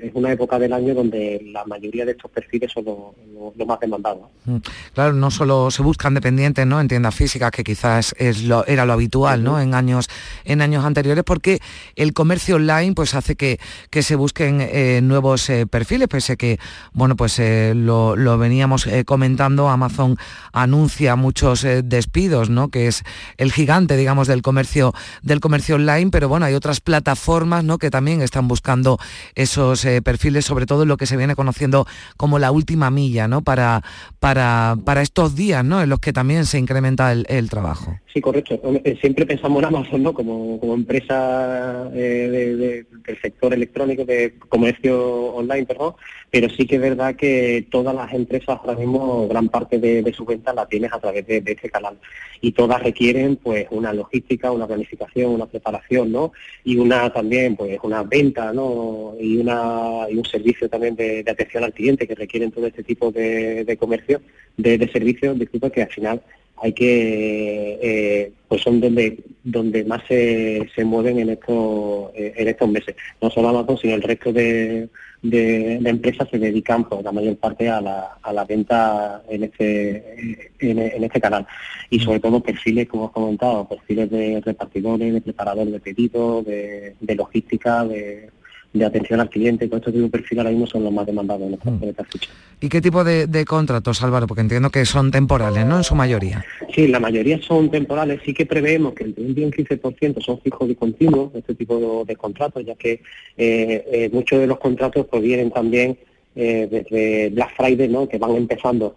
[0.00, 4.28] Es, una época del año donde la mayoría de estos perfiles son los más demandados.
[4.44, 4.56] Mm.
[4.94, 6.80] Claro, no solo se buscan dependientes, ¿no?
[6.80, 9.60] En tiendas físicas, que quizás es lo, era lo habitual, ¿no?
[9.60, 10.08] En años,
[10.44, 11.60] en años anteriores, porque
[11.96, 13.58] el comercio online pues hace que,
[13.90, 16.58] que se busquen eh, nuevos eh, perfiles, pese que,
[16.92, 20.16] bueno, pues eh, lo, lo, veníamos comentando, Amazon
[20.52, 22.68] anuncia muchos despidos, ¿no?
[22.68, 23.02] Que es
[23.36, 27.47] el gigante, digamos, del comercio, del comercio online, pero bueno, hay otras plataformas
[27.78, 28.98] que también están buscando
[29.34, 33.42] esos eh, perfiles, sobre todo lo que se viene conociendo como la última milla ¿no?
[33.42, 33.82] para,
[34.20, 35.82] para, para estos días ¿no?
[35.82, 37.98] en los que también se incrementa el, trabajo.
[38.18, 38.60] Sí, correcto.
[38.82, 40.12] Eh, siempre pensamos en Amazon ¿no?
[40.12, 45.94] como, empresa eh, del sector electrónico, de comercio online, perdón,
[46.32, 50.12] pero sí que es verdad que todas las empresas ahora mismo, gran parte de, de
[50.12, 51.96] sus ventas la tienes a través de, este canal
[52.40, 56.32] y todas requieren pues una logística, una planificación, una preparación, ¿no?
[56.64, 59.14] Y una también pues una venta, ¿no?
[59.20, 63.12] Y una y un servicio también de, atención al cliente que requieren todo este tipo
[63.12, 64.20] de, comercio,
[64.56, 66.20] de, de servicios, disculpa que al final
[66.62, 72.48] hay que eh, pues son donde donde más se, se mueven en estos eh, en
[72.48, 72.94] estos meses.
[73.20, 74.88] No solo Amazon sino el resto de,
[75.22, 79.44] de, empresas se dedican por pues, la mayor parte a la, a la venta en
[79.44, 81.46] este en, este canal.
[81.90, 86.96] Y sobre todo perfiles como he comentado perfiles de repartidores de preparadores de pedidos de,
[87.00, 88.30] de logística de
[88.72, 91.48] de atención al cliente, con este tipo de perfil ahora mismo son los más demandados
[91.48, 92.06] en esta, mm.
[92.60, 94.26] ¿Y qué tipo de, contratos, Álvaro?
[94.26, 95.78] Porque entiendo que son temporales, ¿no?
[95.78, 96.44] En su mayoría.
[96.74, 98.20] Sí, la mayoría son temporales.
[98.24, 101.54] Sí que preveemos que entre un 10 y un 15% son fijos y continuos, este
[101.54, 102.92] tipo de, contratos, ya que
[103.36, 105.98] eh, eh, muchos de los contratos provienen también
[106.36, 108.08] eh, desde Black Friday, ¿no?
[108.08, 108.96] Que van empezando,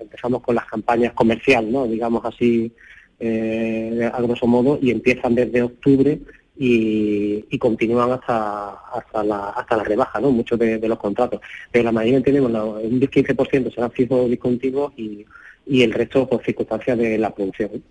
[0.00, 1.86] empezamos con las campañas comerciales, ¿no?
[1.86, 2.72] Digamos así,
[3.20, 6.20] a grosso modo, y empiezan desde octubre
[6.62, 10.30] y, continúan hasta hasta la, hasta la rebaja, ¿no?
[10.30, 11.40] Muchos de, los contratos.
[11.72, 15.24] Pero la mayoría tenemos un 15% serán fijos discontinuos y,
[15.66, 17.82] y el resto por circunstancias de la producción.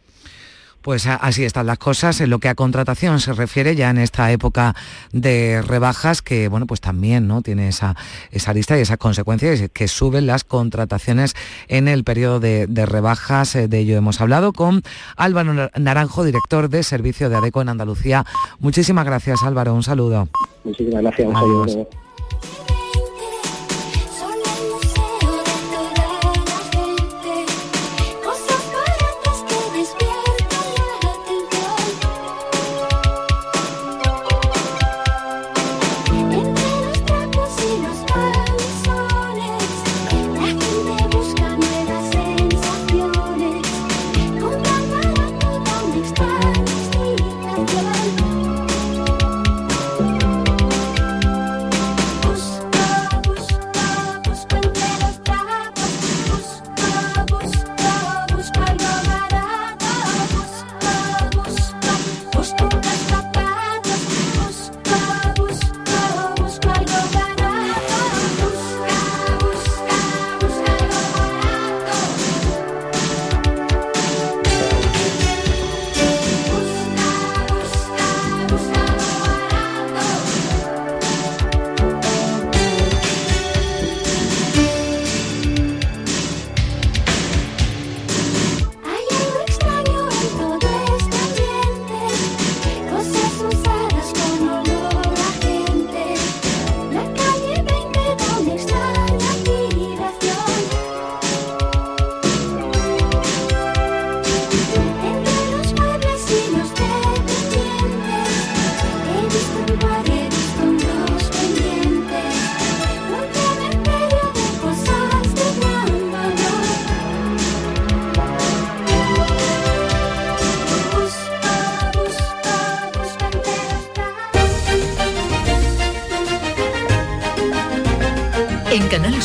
[0.81, 4.31] Pues así están las cosas en lo que a contratación se refiere ya en esta
[4.31, 4.75] época
[5.11, 7.95] de rebajas que bueno pues también no tiene esa,
[8.31, 11.35] esa lista y esas consecuencias que suben las contrataciones
[11.67, 13.55] en el periodo de, rebajas.
[13.55, 14.81] Eh, de ello hemos hablado con
[15.17, 18.25] Álvaro Naranjo, director de servicio de ADECO en Andalucía.
[18.59, 20.29] Muchísimas gracias Álvaro, un saludo.
[20.63, 21.89] Muchísimas gracias, un saludo.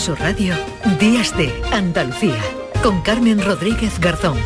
[0.05, 0.55] Su Radio,
[1.01, 2.39] Días de Andalucía,
[2.83, 4.37] con Carmen Rodríguez Garzón.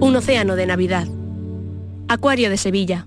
[0.00, 1.06] Un océano de Navidad.
[2.08, 3.06] Acuario de Sevilla.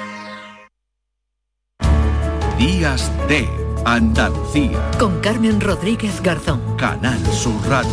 [2.61, 3.49] Días de
[3.85, 4.91] Andalucía.
[4.99, 6.61] Con Carmen Rodríguez Garzón.
[6.77, 7.89] Canal Sur Radio.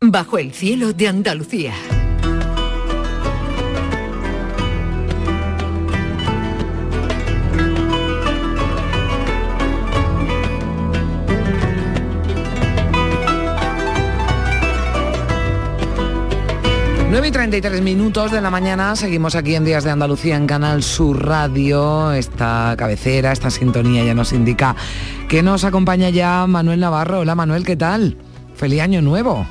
[0.00, 1.74] Bajo el cielo de Andalucía.
[17.16, 20.82] 9 y 33 minutos de la mañana, seguimos aquí en Días de Andalucía en Canal
[20.82, 22.12] Sur Radio.
[22.12, 24.76] Esta cabecera, esta sintonía ya nos indica
[25.26, 27.20] que nos acompaña ya Manuel Navarro.
[27.20, 28.18] Hola Manuel, ¿qué tal?
[28.54, 29.46] Feliz año nuevo.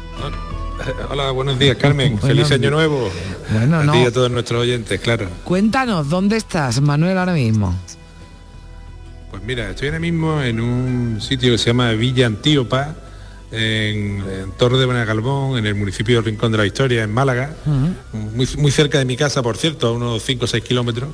[1.09, 3.09] Hola, buenos días Carmen, feliz año nuevo.
[3.51, 3.93] Bueno, no.
[3.93, 5.27] a todos nuestros oyentes, claro.
[5.43, 7.73] Cuéntanos, ¿dónde estás, Manuel, ahora mismo?
[9.31, 12.93] Pues mira, estoy ahora mismo en un sitio que se llama Villa Antíopa,
[13.51, 14.23] en,
[14.57, 17.55] Torre de Benagalbón, en el municipio de Rincón de la Historia, en Málaga,
[18.11, 21.09] muy, muy, cerca de mi casa, por cierto, a unos 5 o 6 kilómetros.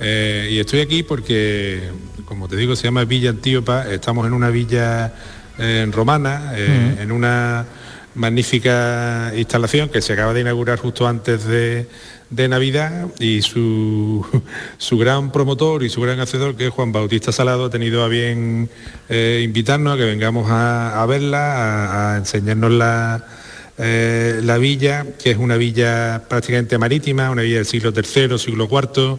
[0.00, 1.90] Eh, y estoy aquí porque,
[2.24, 5.14] como te digo, se llama Villa Antíopa, estamos en una villa
[5.58, 7.66] eh, romana, eh, en una
[8.14, 11.86] magnífica instalación que se acaba de inaugurar justo antes de,
[12.30, 14.24] de Navidad y su,
[14.78, 18.08] su, gran promotor y su gran hacedor, que es Juan Bautista Salado, ha tenido a
[18.08, 18.68] bien
[19.08, 23.24] eh, invitarnos a que vengamos a, verla, a, enseñarnos la,
[23.78, 28.68] eh, la villa, que es una villa prácticamente marítima, una villa del siglo III, siglo
[28.70, 29.18] IV,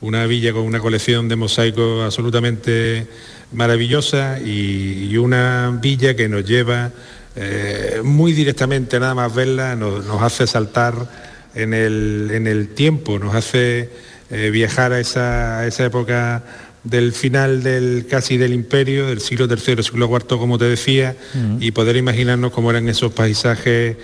[0.00, 3.06] una villa con una colección de mosaicos absolutamente
[3.52, 6.90] maravillosa y, una villa que nos lleva
[7.36, 13.90] eh, muy directamente, nada más verla, nos, nos hace saltar en el, tiempo, nos hace
[14.30, 16.42] eh, viajar a esa, época
[16.84, 21.16] del final del casi del imperio, del siglo III, siglo IV, como te decía,
[21.60, 23.96] y poder imaginarnos cómo eran esos paisajes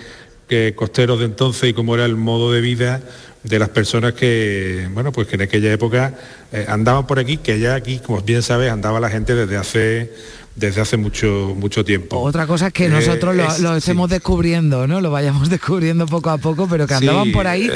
[0.49, 3.01] eh, costeros de entonces y cómo era el modo de vida
[3.43, 6.15] de las personas que, bueno, pues que en aquella época
[6.51, 10.11] eh, andaban por aquí, que ya aquí, como bien sabes, andaba la gente desde hace
[10.59, 12.19] desde hace mucho mucho tiempo.
[12.19, 15.01] Otra cosa es que eh, nosotros lo, estemos descubriendo, ¿no?
[15.01, 17.69] Lo vayamos descubriendo poco a poco, pero que andaban por ahí.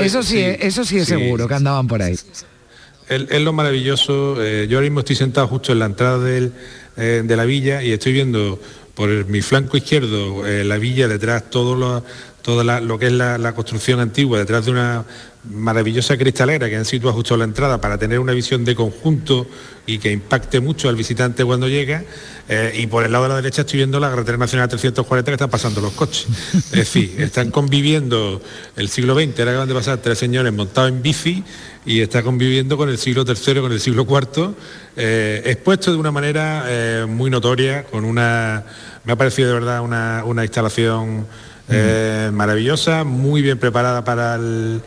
[0.00, 2.16] eso sí, eso sí es seguro, que andaban por ahí.
[3.08, 4.36] Es, lo maravilloso.
[4.42, 6.52] Eh, yo ahora mismo estoy sentado justo en la entrada del,
[6.96, 8.60] eh, de la villa y estoy viendo
[8.94, 12.02] por mi flanco izquierdo la villa, detrás todos los,
[12.42, 15.04] toda lo que es la, construcción antigua detrás de una
[15.50, 19.46] maravillosa cristalera que han situado justo a la entrada para tener una visión de conjunto
[19.86, 22.04] y que impacte mucho al visitante cuando llega.
[22.48, 25.34] Eh, y por el lado de la derecha estoy viendo la carretera nacional 340 que
[25.34, 26.26] están pasando los coches.
[26.54, 28.42] Es decir, están conviviendo
[28.76, 31.44] el siglo XX, ahora acaban de pasar tres señores montados en bici
[31.86, 34.54] y está conviviendo con el siglo III, con el siglo IV,
[34.96, 38.64] eh, expuesto de una manera eh, muy notoria, con una,
[39.04, 41.26] me ha parecido de verdad una, instalación
[41.70, 44.82] eh, maravillosa, muy bien preparada para el,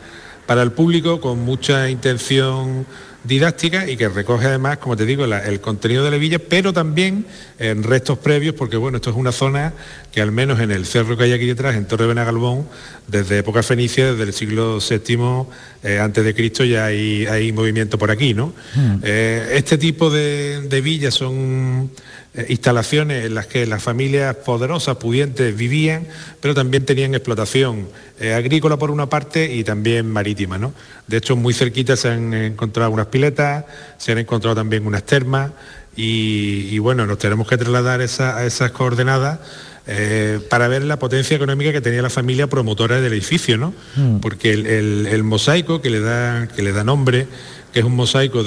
[0.45, 2.85] para el público, con mucha intención
[3.23, 7.25] didáctica y que recoge además, como te digo, el contenido de la villa, pero también
[7.57, 9.73] en restos previos, porque bueno, esto es una zona
[10.11, 12.67] que al menos en el cerro que hay aquí detrás, en Torre Benagalbón,
[13.07, 15.45] desde época fenicia, desde el siglo VII
[15.83, 18.53] eh, antes de Cristo ya hay, hay, movimiento por aquí, ¿no?
[18.75, 18.97] Hmm.
[19.03, 21.91] Eh, este tipo de, de villas son
[22.35, 26.07] eh, instalaciones en las que las familias poderosas, pudientes, vivían,
[26.41, 27.87] pero también tenían explotación
[28.19, 30.57] eh, agrícola por una parte y también marítima.
[30.57, 30.73] ¿no?
[31.07, 33.65] De hecho, muy cerquita se han encontrado unas piletas,
[33.97, 35.51] se han encontrado también unas termas
[35.95, 39.39] y, bueno, nos tenemos que trasladar a esas coordenadas.
[39.85, 43.73] Eh, para ver la potencia económica que tenía la familia promotora del edificio, ¿no?
[43.97, 44.19] Mm.
[44.19, 47.27] Porque el, mosaico que le da, que le da nombre
[47.73, 48.43] que es un mosaico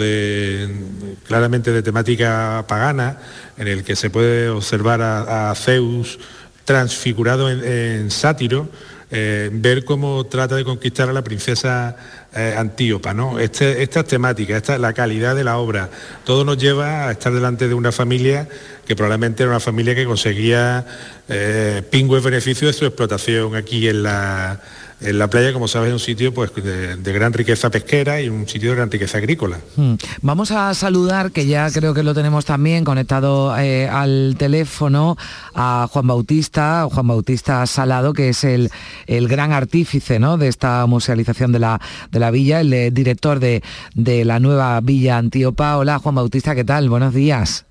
[1.27, 3.18] claramente de temática pagana,
[3.59, 6.18] en el que se puede observar a, Zeus
[6.64, 8.68] transfigurado en, sátiro,
[9.11, 11.97] eh, ver cómo trata de conquistar a la princesa
[12.35, 13.14] eh, Antíopa.
[13.14, 13.39] ¿no?
[13.39, 15.91] Este, estas temáticas, esta, la calidad de la obra,
[16.24, 18.49] todo nos lleva a estar delante de una familia
[18.87, 20.85] que probablemente era una familia que conseguía
[21.29, 24.61] eh, pingües beneficios de su explotación aquí en la
[25.01, 28.49] en la playa, como sabes, es un sitio pues, de, gran riqueza pesquera y un
[28.49, 29.59] sitio de gran riqueza agrícola.
[29.76, 29.94] Hmm.
[30.22, 35.16] Vamos a saludar, que ya creo que lo tenemos también conectado eh, al teléfono,
[35.55, 38.70] a Juan Bautista, Juan Bautista Salado, que es el,
[39.07, 40.38] el gran artífice ¿no?
[40.38, 41.80] de esta musealización de la,
[42.11, 43.62] de la villa, el eh, director de,
[43.94, 45.76] de la nueva Villa Antíopa.
[45.76, 46.88] Hola, Juan Bautista, ¿qué tal?
[46.88, 47.66] Buenos días.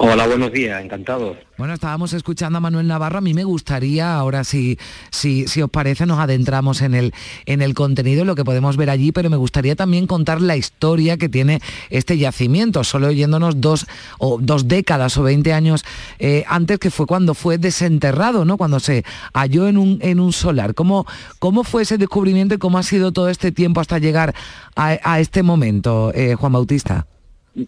[0.00, 1.36] Hola, buenos días, encantado.
[1.56, 3.18] Bueno, estábamos escuchando a Manuel Navarro.
[3.18, 4.78] A mí me gustaría, ahora si,
[5.10, 7.12] si, si os parece, nos adentramos en el,
[7.46, 11.16] en el contenido, lo que podemos ver allí, pero me gustaría también contar la historia
[11.16, 13.88] que tiene este yacimiento, solo oyéndonos dos,
[14.18, 15.84] o, dos décadas o 20 años
[16.20, 18.56] eh, antes, que fue cuando fue desenterrado, ¿no?
[18.56, 20.74] Cuando se halló en un, en un solar.
[20.74, 21.06] ¿Cómo,
[21.40, 24.32] ¿Cómo fue ese descubrimiento y cómo ha sido todo este tiempo hasta llegar
[24.76, 27.08] a, este momento, eh, Juan Bautista?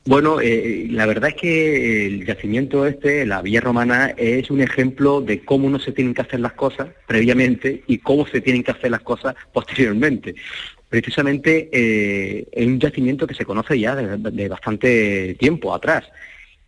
[0.05, 5.20] Bueno, eh, la verdad es que el yacimiento este, la Villa Romana, es un ejemplo
[5.20, 8.70] de cómo no se tienen que hacer las cosas previamente y cómo se tienen que
[8.70, 10.36] hacer las cosas posteriormente.
[10.88, 16.05] Precisamente eh, es un yacimiento que se conoce ya de, bastante tiempo atrás.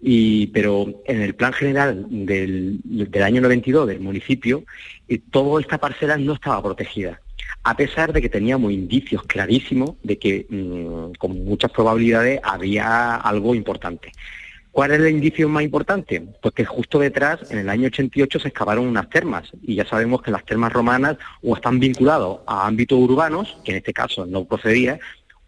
[0.00, 4.64] Y, pero en el plan general del, del año 92 del municipio,
[5.08, 7.21] eh, toda esta parcela no estaba protegida
[7.64, 13.54] a pesar de que teníamos indicios clarísimos de que mm, con muchas probabilidades había algo
[13.54, 14.12] importante.
[14.72, 16.22] ¿Cuál es el indicio más importante?
[16.40, 20.22] Pues que justo detrás, en el año 88, se excavaron unas termas y ya sabemos
[20.22, 24.46] que las termas romanas o están vinculados a ámbitos urbanos, que en este caso no
[24.46, 24.98] procedía,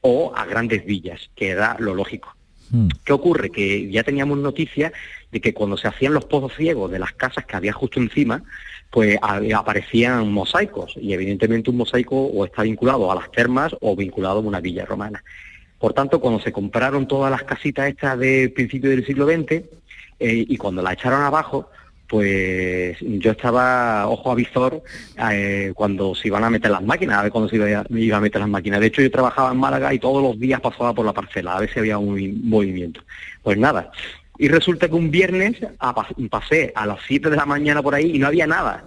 [0.02, 2.36] o a grandes villas, que era lo lógico.
[2.70, 2.88] Hmm.
[3.02, 3.50] ¿Qué ocurre?
[3.50, 4.92] Que ya teníamos noticias
[5.32, 8.42] de que cuando se hacían los pozos ciegos de las casas que había justo encima,
[8.94, 14.36] pues aparecían mosaicos y evidentemente un mosaico o está vinculado a las termas o vinculado
[14.36, 15.24] a una villa romana.
[15.80, 19.64] Por tanto, cuando se compraron todas las casitas estas de principio del siglo XX eh,
[20.20, 21.68] y cuando la echaron abajo,
[22.06, 24.80] pues yo estaba ojo a visor
[25.28, 28.40] eh, cuando se iban a meter las máquinas, a ver cuándo se iba, a meter
[28.40, 28.78] las máquinas.
[28.78, 31.60] De hecho, yo trabajaba en Málaga y todos los días pasaba por la parcela, a
[31.60, 33.00] ver si había un movimiento.
[33.42, 33.90] Pues nada,
[34.38, 35.56] y resulta que un viernes
[36.30, 38.84] pasé a las 7 de la mañana por ahí y no había nada.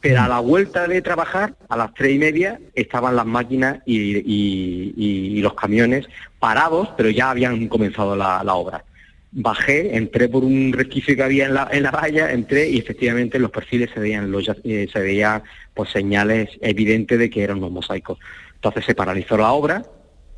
[0.00, 5.40] Pero a la vuelta de trabajar, a las tres y media, estaban las máquinas y,
[5.40, 6.06] los camiones
[6.38, 8.84] parados, pero ya habían comenzado la, obra.
[9.32, 13.38] Bajé, entré por un resquicio que había en la, en la valla, entré y efectivamente
[13.38, 17.56] en los perfiles se veían, los, eh, se veían pues, señales evidentes de que eran
[17.56, 18.18] unos mosaicos.
[18.56, 19.84] Entonces se paralizó la obra,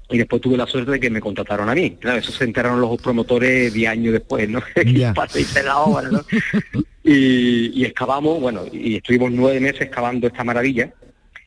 [0.09, 1.97] y después tuve la suerte de que me contrataron a mí.
[2.01, 4.63] Claro, eso se enteraron los promotores 10 años después, ¿no?
[5.65, 6.25] la obra, ¿no?
[7.05, 10.93] y, y excavamos, bueno, y estuvimos nueve meses excavando esta maravilla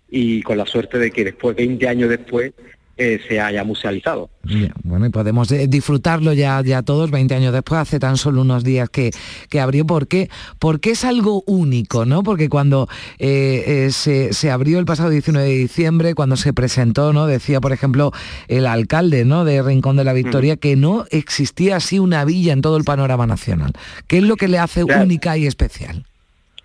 [0.10, 2.52] y con la suerte de que después, 20 años después,
[3.00, 4.30] eh, se haya musealizado.
[4.84, 8.64] bueno, y podemos eh, disfrutarlo ya, ya todos 20 años después, hace tan solo unos
[8.64, 9.12] días que,
[9.50, 9.86] que abrió.
[9.86, 10.30] ¿Por qué?
[10.60, 12.24] Porque es algo único, ¿no?
[12.24, 12.88] Porque cuando
[13.18, 17.26] eh, se, abrió el pasado 19 de diciembre, cuando se presentó, ¿no?
[17.26, 18.12] Decía, por ejemplo,
[18.48, 19.46] el alcalde ¿no?
[19.46, 23.26] de Rincón de la Victoria que no existía así una villa en todo el panorama
[23.28, 23.72] nacional.
[24.08, 26.06] ¿Qué es lo que le hace única y especial?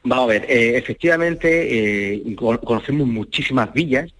[0.05, 4.13] Vamos a ver, eh, efectivamente eh, conocemos muchísimas villas,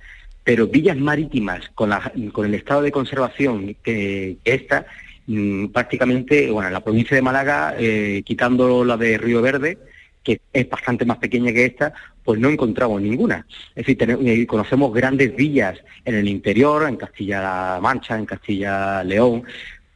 [0.45, 1.91] pero villas marítimas con,
[2.33, 4.87] con el estado de conservación que, esta,
[5.27, 9.79] mm, prácticamente, bueno, en la provincia de Málaga, eh, quitando la de Río Verde,
[10.23, 11.93] que es bastante más pequeña que esta,
[12.23, 13.47] pues no encontramos ninguna.
[13.75, 19.45] Es decir, conocemos grandes villas en el interior, en Castilla-La Mancha, en Castilla-León,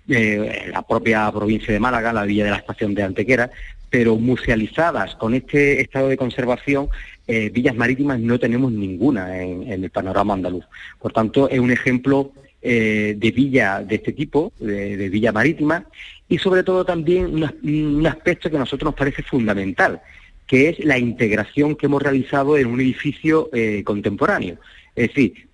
[0.09, 3.51] en la propia provincia de Málaga, la villa de la estación de Antequera,
[3.91, 6.89] pero musealizadas con este estado de conservación,
[7.31, 10.65] eh, villas marítimas no tenemos ninguna en, el panorama andaluz.
[10.99, 15.85] Por tanto, es un ejemplo eh, de villa de este tipo, de, villa marítima,
[16.27, 20.01] y sobre todo también un, aspecto que a nosotros nos parece fundamental,
[20.47, 24.57] que es la integración que hemos realizado en un edificio eh, contemporáneo.
[24.97, 25.47] Es decir,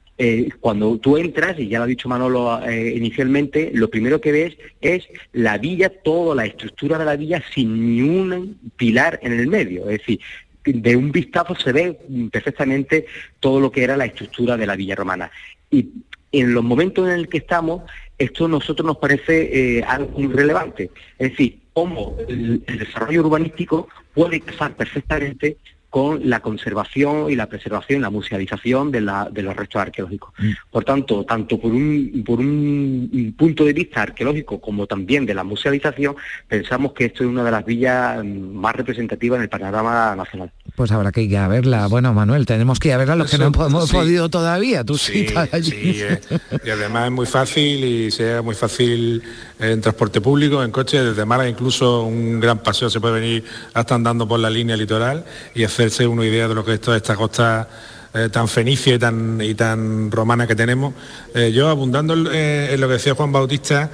[0.61, 5.09] cuando tú entras, y ya lo ha dicho Manolo inicialmente, lo primero que ves es
[5.33, 9.91] la villa, toda la estructura de la villa sin ni un pilar en el medio.
[9.91, 10.21] Es decir,
[10.65, 11.99] de un vistazo se ve
[12.33, 13.07] perfectamente
[13.41, 15.31] todo lo que era la estructura de la villa romana.
[15.71, 15.89] Y
[16.33, 17.83] en los momentos en el que estamos,
[18.19, 20.91] esto a nosotros nos parece eh, algo muy relevante.
[21.19, 25.59] Es decir, cómo el, el desarrollo urbanístico puede casar perfectamente
[25.95, 30.35] con la conservación y la preservación, la musealización de, los restos arqueológicos.
[30.39, 30.51] Mm.
[30.69, 35.45] Por tanto, tanto por un, por un punto de vista arqueológico como también de la
[35.45, 36.17] musealización,
[36.49, 40.51] pensamos que esto es una de las villas más representativas en el panorama nacional.
[40.75, 41.87] Pues habrá que ir a verla.
[41.87, 44.83] Bueno, Manuel, tenemos que ir a verla los que no hemos podido todavía.
[44.83, 45.73] Tú sí, allí.
[45.75, 46.21] Eh.
[46.65, 49.23] y además es muy fácil y sea muy fácil
[49.61, 53.95] en transporte público, en coche, desde Málaga incluso un gran paseo se puede venir hasta
[53.95, 55.25] andando por la línea litoral
[55.55, 57.69] y hacerse una idea de lo que es toda esta costa
[58.15, 60.95] eh, tan fenicia y tan, y tan romana que tenemos.
[61.35, 63.91] Eh, yo abundando en lo que decía Juan Bautista,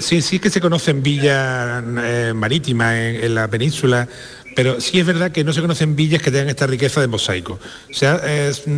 [0.00, 1.82] sí, sí que se conocen villas
[2.34, 4.06] marítimas en, la península,
[4.54, 7.58] pero sí es verdad que no se conocen villas que tengan esta riqueza de mosaico.
[7.90, 8.20] O sea,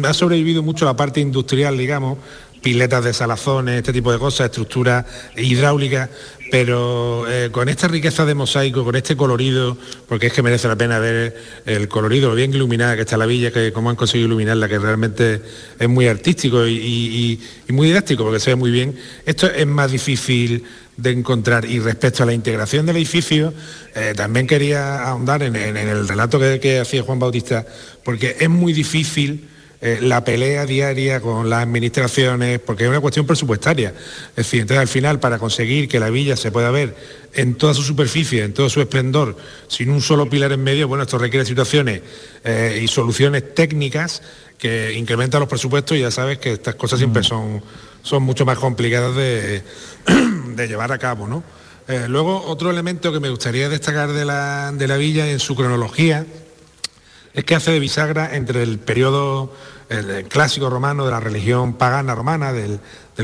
[0.04, 2.18] ha sobrevivido mucho la parte industrial, digamos,
[2.64, 5.04] piletas de salazones, este tipo de cosas, estructuras
[5.36, 6.08] hidráulicas,
[6.50, 9.76] pero eh, con esta riqueza de mosaico, con este colorido,
[10.08, 11.36] porque es que merece la pena ver
[11.66, 14.78] el colorido, lo bien iluminada que está la villa, que cómo han conseguido iluminarla, que
[14.78, 15.42] realmente
[15.78, 17.38] es muy artístico y,
[17.68, 18.96] muy didáctico, porque se ve muy bien.
[19.26, 20.64] Esto es más difícil
[20.96, 21.66] de encontrar.
[21.66, 23.52] Y respecto a la integración del edificio,
[23.94, 27.66] eh, también quería ahondar en, el relato que hacía Juan Bautista,
[28.02, 29.50] porque es muy difícil
[29.86, 33.92] eh, la pelea diaria con las administraciones, porque es una cuestión presupuestaria.
[34.30, 36.96] Es decir, entonces al final, para conseguir que la villa se pueda ver
[37.34, 39.36] en toda su superficie, en todo su esplendor,
[39.68, 42.00] sin un solo pilar en medio, bueno, esto requiere situaciones
[42.44, 44.22] eh, y soluciones técnicas
[44.56, 47.24] que incrementan los presupuestos y ya sabes que estas cosas siempre mm.
[47.26, 47.62] son,
[48.02, 49.64] son mucho más complicadas de,
[50.66, 51.44] llevar a cabo, ¿no?
[51.88, 55.54] Eh, luego, otro elemento que me gustaría destacar de la, de la villa en su
[55.54, 56.24] cronología
[57.34, 59.52] es que hace de bisagra entre el periodo
[59.88, 62.80] el clásico romano de la religión pagana romana, del,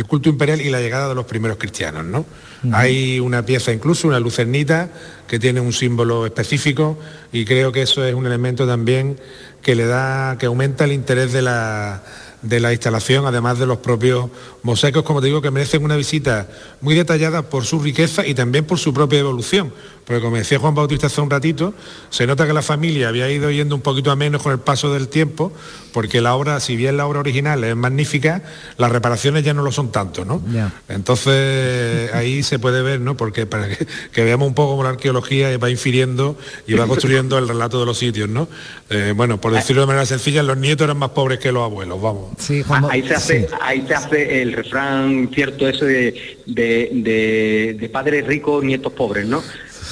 [0.07, 2.05] culto imperial y la llegada de los primeros cristianos.
[2.05, 2.27] ¿no?
[2.73, 4.91] Hay una pieza incluso, una lucernita,
[5.27, 6.99] que tiene un símbolo específico
[7.33, 9.19] y creo que eso es un elemento también
[9.63, 12.03] que le da, que aumenta el interés de la,
[12.43, 14.31] de la instalación, además de los propios
[14.63, 16.49] mosaicos, como te digo, que merecen una visita
[16.81, 19.73] muy detallada por su riqueza y también por su propia evolución.
[20.11, 21.73] Porque como decía Juan Bautista hace un ratito,
[22.09, 24.93] se nota que la familia había ido yendo un poquito a menos con el paso
[24.93, 25.53] del tiempo,
[25.93, 28.43] porque la obra, si bien la obra original es magnífica,
[28.77, 30.43] las reparaciones ya no lo son tanto, ¿no?
[30.89, 33.17] Entonces ahí se puede ver, ¿no?
[33.17, 36.37] Porque para que, veamos un poco cómo la arqueología va infiriendo
[36.67, 38.49] y va construyendo el relato de los sitios, ¿no?
[38.89, 42.01] Eh, bueno, por decirlo de manera sencilla, los nietos eran más pobres que los abuelos,
[42.01, 42.30] vamos.
[42.39, 46.15] Sí, ahí, se hace, ahí se hace el refrán cierto eso de,
[46.47, 49.43] de padres ricos, nietos pobres, ¿no?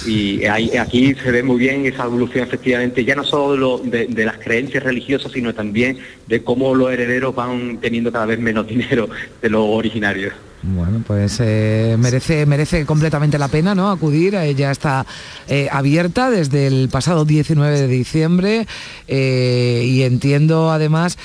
[0.07, 4.39] y aquí se ve muy bien esa evolución efectivamente, ya no solo de, de, las
[4.39, 9.09] creencias religiosas, sino también de cómo los herederos van teniendo cada vez menos dinero
[9.43, 10.35] de los originarios.
[10.61, 13.91] Bueno, pues eh, merece, merece completamente la pena ¿no?
[13.91, 14.35] acudir.
[14.35, 15.07] Ella está
[15.47, 18.67] eh, abierta desde el pasado 19 de diciembre
[19.07, 21.17] eh, y entiendo además,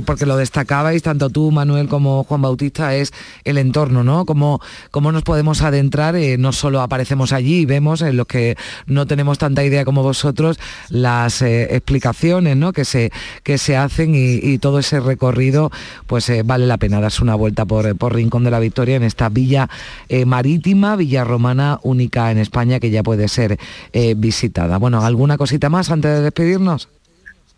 [0.00, 3.12] porque lo destacabais tanto tú, Manuel, como Juan Bautista, es
[3.44, 4.24] el entorno, ¿no?
[4.24, 9.06] Cómo, cómo nos podemos adentrar, no solo aparecemos allí y vemos en los que no
[9.06, 12.72] tenemos tanta idea como vosotros las explicaciones ¿no?
[12.72, 13.12] que, se,
[13.42, 15.70] que se hacen y, todo ese recorrido,
[16.06, 19.28] pues vale la pena darse una vuelta por, por Rincón de la Victoria en esta
[19.28, 19.68] villa
[20.08, 23.58] eh, marítima, villa romana única en España que ya puede ser
[23.92, 24.78] eh, visitada.
[24.78, 26.88] Bueno, ¿alguna cosita más antes de despedirnos?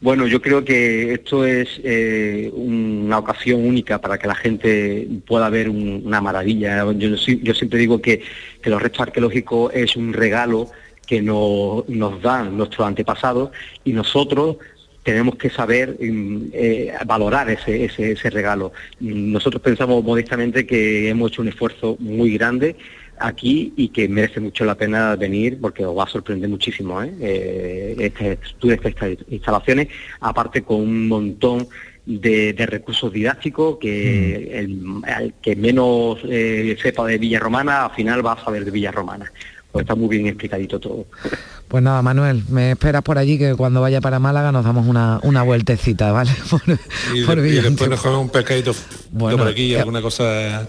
[0.01, 5.49] Bueno, yo creo que esto es eh, una ocasión única para que la gente pueda
[5.49, 6.85] ver una maravilla.
[6.93, 7.17] Yo,
[7.55, 8.23] siempre digo que,
[8.65, 10.71] los restos arqueológicos es un regalo
[11.07, 13.51] que no- nos dan nuestros antepasados
[13.85, 14.57] y nosotros
[15.03, 18.73] tenemos que saber mm, eh, valorar ese, ese, regalo.
[19.01, 22.77] Nosotros pensamos modestamente que hemos hecho un esfuerzo muy grande
[23.19, 27.13] aquí y que merece mucho la pena venir porque os va a sorprender muchísimo ¿eh?
[27.21, 29.89] Eh, esta estructura, estas instalaciones,
[30.21, 31.69] aparte con un montón
[32.07, 37.93] de, de recursos didácticos que el, al que menos eh, sepa de Villa Romana al
[37.95, 39.31] final va a saber de Villa Romana.
[39.73, 41.07] Pues está muy bien explicadito todo.
[41.67, 45.19] Pues nada, Manuel, me esperas por allí que cuando vaya para Málaga nos damos una,
[45.25, 46.31] una vueltecita, ¿vale?
[46.51, 46.61] Por,
[47.13, 48.73] Y, por de- y Villa después nos comemos un pescadito
[49.11, 50.69] Bueno, por aquí, alguna cosa.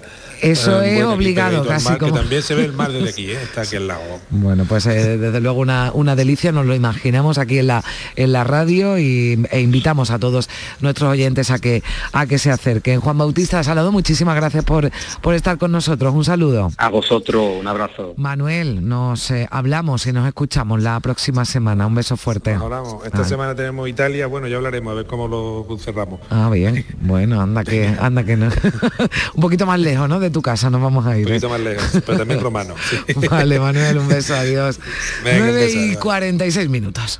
[0.52, 3.32] Eso eh, es obligado, casi mar, como- Que también se ve el mar desde aquí,
[3.32, 3.40] ¿eh?
[3.42, 4.02] está aquí al lado.
[4.30, 7.84] Bueno, pues eh, desde luego una, una delicia, nos lo imaginamos aquí en la,
[8.16, 10.50] en la radio y, e invitamos a todos
[10.82, 11.84] nuestros oyentes a que,
[12.14, 13.00] a que se acerquen.
[13.02, 14.92] Juan Bautista Salado, muchísimas gracias por,
[15.22, 16.14] por estar con nosotros.
[16.14, 16.72] Un saludo.
[16.78, 18.14] A vosotros, un abrazo.
[18.18, 21.88] Manuel, nos eh, hablamos y nos escuchamos la próxima semana.
[21.88, 22.54] Un beso fuerte.
[22.54, 23.04] Hablamos.
[23.06, 23.30] Esta Vale.
[23.30, 26.20] semana tenemos Italia, bueno, ya hablaremos a ver cómo lo cerramos.
[26.30, 26.86] Ah, bien.
[27.02, 28.48] Bueno, anda que, anda que no.
[29.36, 30.20] un poquito más lejos, ¿no?
[30.20, 31.26] De tu casa nos vamos a ir.
[31.26, 32.76] Un poquito más lejos, pero también romano.
[32.90, 33.14] sí.
[33.30, 34.80] Vale, Manuel, un beso, adiós.
[35.24, 35.98] Venga, un 9 beso, y adiós.
[36.02, 37.20] 46 minutos.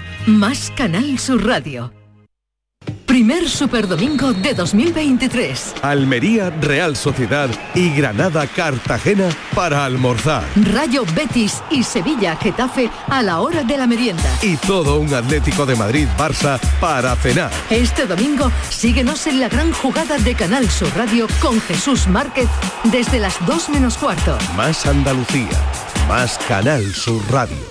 [0.27, 1.91] Más Canal Sur Radio.
[3.07, 5.75] Primer Superdomingo de 2023.
[5.81, 10.43] Almería, Real Sociedad y Granada, Cartagena para almorzar.
[10.55, 14.23] Rayo Betis y Sevilla Getafe a la hora de la merienda.
[14.43, 17.51] Y todo un Atlético de Madrid, Barça para cenar.
[17.71, 22.47] Este domingo síguenos en la gran jugada de Canal Sur Radio con Jesús Márquez
[22.85, 24.37] desde las 2 menos cuarto.
[24.55, 25.49] Más Andalucía,
[26.07, 27.70] más Canal Sur Radio.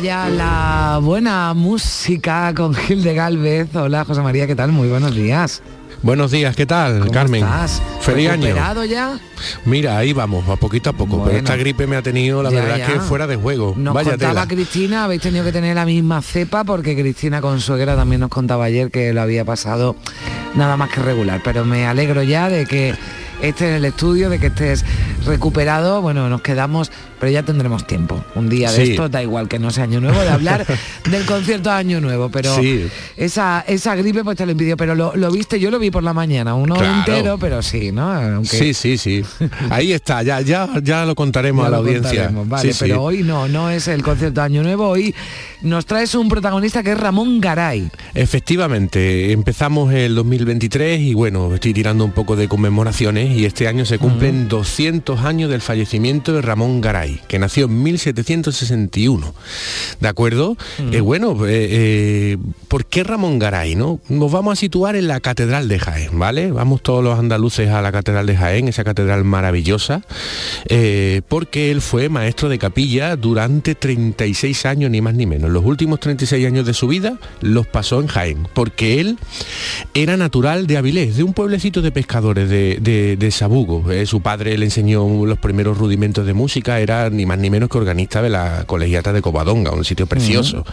[0.00, 3.74] Llega ya la buena música con Gil de Galvez.
[3.74, 4.72] Hola José María, ¿qué tal?
[4.72, 5.62] Muy buenos días.
[6.02, 7.42] Buenos días, ¿qué tal, ¿Cómo Carmen?
[7.42, 7.82] estás?
[8.00, 8.42] Feliz año.
[8.44, 9.18] ¿Recuperado ya?
[9.64, 12.60] Mira, ahí vamos, a poquito a poco, pero esta gripe me ha tenido, la Ya,
[12.60, 12.86] verdad ya.
[12.86, 13.74] que fuera de juego.
[13.76, 14.46] Nos Vaya contaba tela.
[14.46, 18.92] Cristina, habéis tenido que tener la misma cepa porque Cristina Consuegra también nos contaba ayer
[18.92, 19.96] que lo había pasado
[20.54, 21.40] nada más que regular.
[21.42, 22.94] Pero me alegro ya de que
[23.42, 24.84] estés en el estudio, de que estés
[25.26, 28.24] recuperado, bueno, nos quedamos, pero ya tendremos tiempo.
[28.34, 28.90] Un día de Sí.
[28.92, 30.64] esto, da igual que no sea año nuevo, de hablar
[31.10, 32.86] del concierto de año nuevo, pero Sí.
[33.16, 36.02] esa, esa gripe pues te lo impidió, pero lo, lo viste, yo lo vi por
[36.02, 36.98] la mañana, uno Claro.
[36.98, 38.10] entero, pero sí, ¿no?
[38.12, 39.22] Aunque Sí, sí, sí.
[39.70, 42.10] Ahí está, ya, ya, ya lo contaremos ya a la lo audiencia.
[42.26, 45.14] contaremos, Vale, Sí, pero hoy no, no es el concierto de Año Nuevo, hoy
[45.62, 47.90] nos traes un protagonista que es Ramón Garay.
[48.14, 53.84] Efectivamente, empezamos el 2023 y bueno, estoy tirando un poco de conmemoraciones y este año
[53.84, 59.34] se cumplen 200 años del fallecimiento de Ramón Garay, que nació en 1761.
[60.00, 60.56] ¿De acuerdo?
[60.92, 62.36] Eh, bueno, eh, eh,
[62.68, 63.74] ¿por qué Ramón Garay?
[63.74, 64.00] No?
[64.08, 66.50] Nos vamos a situar en la Catedral de Jaén, ¿vale?
[66.52, 70.02] Vamos todos los andaluces a la Catedral de Jaén, esa catedral maravillosa,
[70.68, 75.50] eh, porque él fue maestro de capilla durante 36 años, ni más ni menos.
[75.50, 79.18] Los últimos 36 años de su vida los pasó en Jaén, porque él
[79.94, 83.90] era natural de Avilés, de un pueblecito de pescadores de, de- de Sabugo.
[83.90, 87.68] Eh, su padre le enseñó los primeros rudimentos de música, era ni más ni menos
[87.68, 90.64] que organista de la colegiata de Covadonga, un sitio precioso.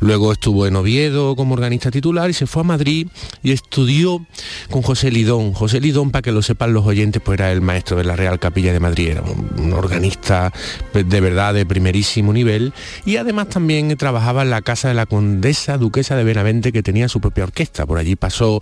[0.00, 3.08] Luego estuvo en Oviedo como organista titular y se fue a Madrid
[3.42, 4.24] y estudió
[4.70, 5.52] con José Lidón.
[5.52, 8.38] José Lidón, para que lo sepan los oyentes, pues era el maestro de la Real
[8.38, 10.52] Capilla de Madrid, era un, un organista
[10.92, 12.72] pues, de verdad de primerísimo nivel
[13.06, 17.08] y además también trabajaba en la casa de la condesa duquesa de Benavente que tenía
[17.08, 17.86] su propia orquesta.
[17.86, 18.60] Por allí pasó,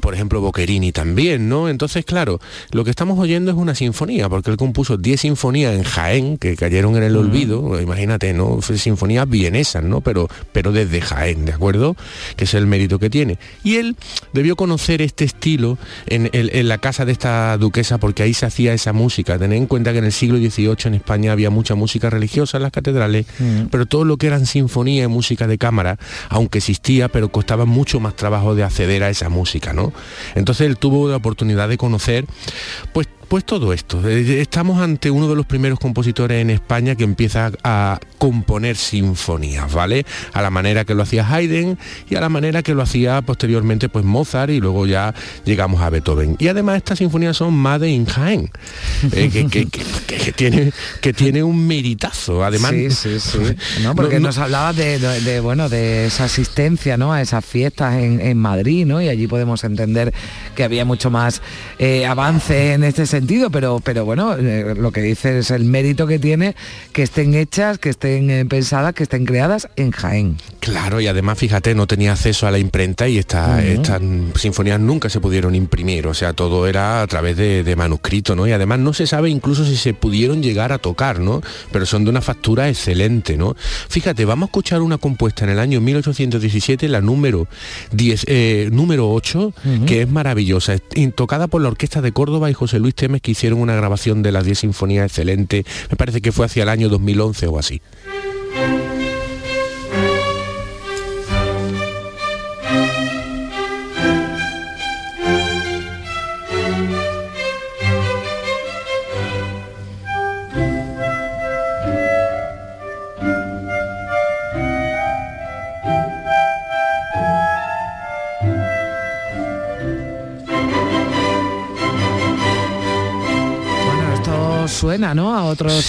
[0.00, 1.68] por ejemplo, Boccherini también, ¿no?
[1.68, 2.40] Entonces, claro,
[2.70, 6.56] lo que estamos oyendo es una sinfonía, porque él compuso 10 sinfonías en Jaén, que
[6.56, 8.60] cayeron en el olvido, imagínate, ¿no?
[8.62, 10.00] Sinfonías vienesas, ¿no?
[10.00, 11.96] Pero, pero desde Jaén, ¿de acuerdo?
[12.36, 13.38] Que es el mérito que tiene.
[13.64, 13.96] Y él
[14.32, 18.46] debió conocer este estilo en, en- en la casa de esta duquesa, porque ahí se
[18.46, 19.38] hacía esa música.
[19.38, 22.62] Tened en cuenta que en el siglo XVIII en España había mucha música religiosa en
[22.62, 23.26] las catedrales,
[23.70, 25.98] pero todo lo que eran sinfonía y música de cámara,
[26.28, 29.92] aunque existía, pero costaba mucho más trabajo de acceder a esa música, ¿no?
[30.34, 32.26] Entonces él tuvo la oportunidad de conocer,
[32.92, 34.06] pues, pues todo esto.
[34.08, 39.72] Eh, Estamos ante uno de los primeros compositores en España que empieza a componer sinfonías,
[39.72, 40.04] ¿vale?
[40.32, 43.88] A la manera que lo hacía Haydn y a la manera que lo hacía posteriormente
[43.88, 45.14] pues Mozart y luego ya
[45.44, 46.36] llegamos a Beethoven.
[46.38, 48.50] Y además estas sinfonías son Made in Jaén,
[49.12, 52.44] eh, que, que- que- que- que tiene, que tiene un meritazo.
[52.44, 53.38] Además, Sí, sí, sí.
[53.82, 53.94] ¿no?
[53.94, 57.12] Porque No, no- nos hablaba de, de- de, bueno, de esa asistencia ¿no?
[57.12, 59.00] a esas fiestas en, en Madrid, ¿no?
[59.02, 60.12] Y allí podemos entender
[60.54, 61.42] que había mucho más
[61.78, 66.06] eh, avance en este sentido, pero, pero bueno, eh, lo que dice es el mérito
[66.06, 66.54] que tiene
[66.92, 70.36] que estén hechas, que estén eh, pensadas, que estén creadas en Jaén.
[70.60, 73.68] Claro, y además, fíjate, no tenía acceso a la imprenta y esta- Ujú.
[73.82, 74.00] estas
[74.40, 78.46] sinfonías nunca se pudieron imprimir, o sea, todo era a través de, de manuscrito, ¿no?
[78.46, 81.40] Y además no se sabe incluso si se pudieron llegar a tocar, ¿no?
[81.72, 83.56] Pero son de una factura excelente, ¿no?
[83.88, 87.46] Fíjate, vamos a escuchar una compuesta en el año 1817, la número
[87.92, 89.52] 10, eh, número 8,
[89.86, 90.82] que es maravillosa, es-
[91.14, 94.30] tocada por la Orquesta de Córdoba y José Luis Temes, que hicieron una grabación de
[94.30, 97.82] las 10 sinfonías excelente, me parece que fue hacia el año 2011 o así.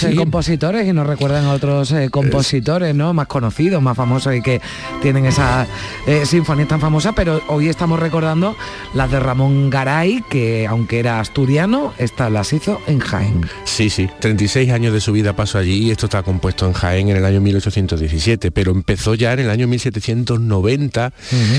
[0.04, 0.18] Otros eh, Sí.
[0.18, 3.14] compositores y nos recuerdan a otros eh, compositores, ¿no?
[3.14, 4.62] Más conocidos, más famosos y que
[5.02, 5.68] tienen esas
[6.08, 8.56] eh, sinfonías tan famosas, pero hoy estamos recordando
[8.94, 13.42] las de Ramón Garay, que aunque era asturiano, estas las hizo en Jaén.
[13.64, 17.10] Sí, sí, 36 años de su vida pasó allí y esto está compuesto en Jaén
[17.10, 21.14] en el año 1817, pero empezó ya en el año 1790,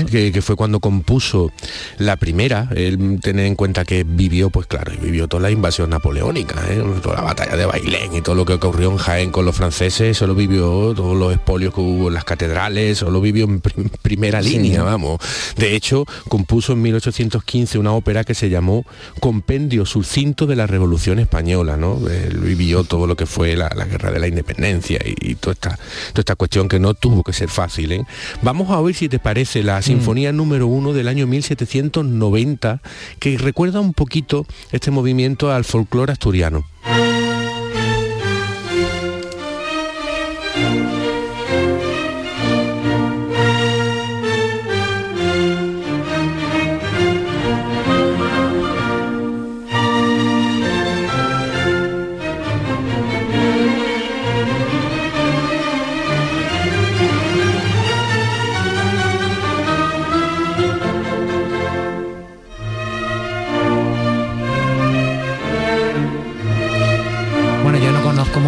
[0.09, 1.51] que, que fue cuando compuso
[1.97, 2.69] la primera.
[2.75, 6.83] Él, tener en cuenta que vivió, pues claro, vivió toda la invasión napoleónica, ¿eh?
[7.01, 10.01] toda la batalla de Bailén y todo lo que ocurrió en Jaén con los franceses,
[10.17, 13.61] eso lo vivió, todos los expolios que hubo en las catedrales, eso lo vivió en
[13.61, 14.49] prim- primera Sí.
[14.59, 15.19] línea, vamos.
[15.57, 18.85] De hecho, compuso en 1815 una ópera que se llamó
[19.19, 21.99] Compendio Sucinto de la Revolución Española, ¿no?
[22.09, 25.53] Él vivió todo lo que fue la, la guerra de la independencia y, y toda,
[25.53, 25.69] esta,
[26.11, 27.91] toda esta cuestión que no tuvo que ser fácil.
[27.91, 28.03] ¿eh?
[28.41, 32.81] Vamos a oír si te parece la sinfonía número uno del año 1790,
[33.19, 36.65] que recuerda un poquito este movimiento al folclore asturiano.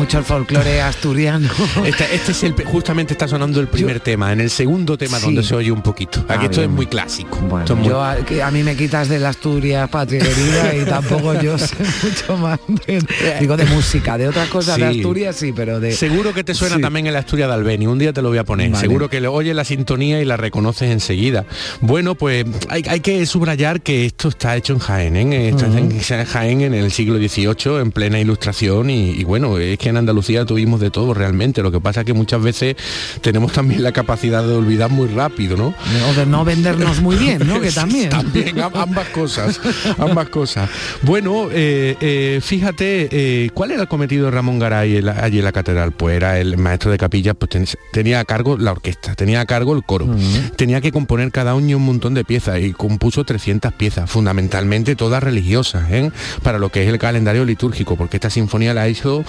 [0.07, 1.49] Mucho el folclore asturiano.
[1.85, 5.43] Este, este es el, justamente está sonando el primer tema, en el segundo tema donde
[5.43, 6.19] se oye un poquito.
[6.29, 7.37] Aquí Ah, esto es muy clásico.
[7.41, 8.01] Bueno, Esto es muy- yo
[8.43, 12.59] a, mí me quitas de la Asturias patria querida y tampoco yo sé mucho más.
[12.87, 13.03] de-
[13.41, 14.85] digo de música, de otras cosas de.
[14.85, 15.91] Asturias sí, pero de.
[15.91, 16.81] Seguro que te suena Sí.
[16.81, 18.69] también en la Asturias de Albeni, un día te lo voy a poner.
[18.69, 18.79] Vale.
[18.81, 21.45] Seguro que le oyes la sintonía y la reconoces enseguida.
[21.81, 25.49] Bueno, pues hay, hay que subrayar que esto está hecho en Jaén, ¿eh?
[25.49, 29.89] Está en Jaén en el siglo XVIII, en plena ilustración, y, y bueno, es que
[29.97, 31.61] en Andalucía tuvimos de todo realmente.
[31.61, 32.75] Lo que pasa es que muchas veces
[33.21, 35.73] tenemos también la capacidad de olvidar muy rápido, ¿no?
[36.09, 37.59] O de no vendernos muy bien, ¿no?
[37.61, 38.09] Que también.
[38.09, 39.59] También, am- ambas cosas,
[39.97, 40.69] ambas cosas.
[41.01, 45.39] Bueno, eh, eh, fíjate, eh, ¿cuál era el cometido de Ramón Garay en la- allí
[45.39, 45.91] en la catedral?
[45.91, 49.45] Pues era el maestro de capilla, pues ten- tenía a cargo la orquesta, tenía a
[49.45, 50.07] cargo el coro,
[50.55, 55.23] tenía que componer cada año un montón de piezas y compuso 300 piezas, fundamentalmente todas
[55.23, 56.11] religiosas, ¿eh?
[56.43, 59.23] para lo que es el calendario litúrgico, porque esta sinfonía la hizo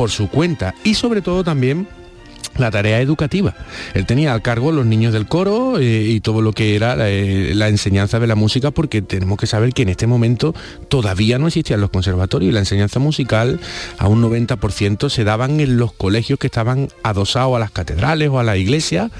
[0.00, 1.86] por su cuenta y sobre todo también
[2.56, 3.54] la tarea educativa.
[3.94, 7.52] Él tenía al cargo los niños del coro eh, y todo lo que era eh,
[7.54, 10.54] la enseñanza de la música, porque tenemos que saber que en este momento
[10.88, 13.60] todavía no existían los conservatorios y la enseñanza musical
[13.98, 18.38] a un 90% se daban en los colegios que estaban adosados a las catedrales o
[18.38, 19.10] a la iglesia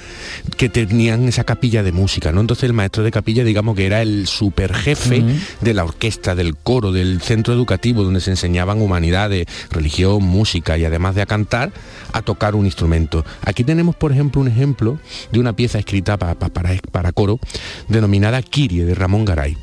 [0.57, 2.41] que tenían esa capilla de música, ¿no?
[2.41, 5.25] Entonces el maestro de capilla, digamos que era el superjefe
[5.61, 10.85] de la orquesta, del coro, del centro educativo donde se enseñaban humanidades, religión, música y
[10.85, 11.73] además de a cantar,
[12.13, 13.20] a tocar un instrumento.
[13.45, 14.99] Aquí tenemos, por ejemplo, un ejemplo
[15.33, 17.39] de una pieza escrita pa- pa- para, para coro
[17.89, 19.57] denominada Kirie de Ramón Garay.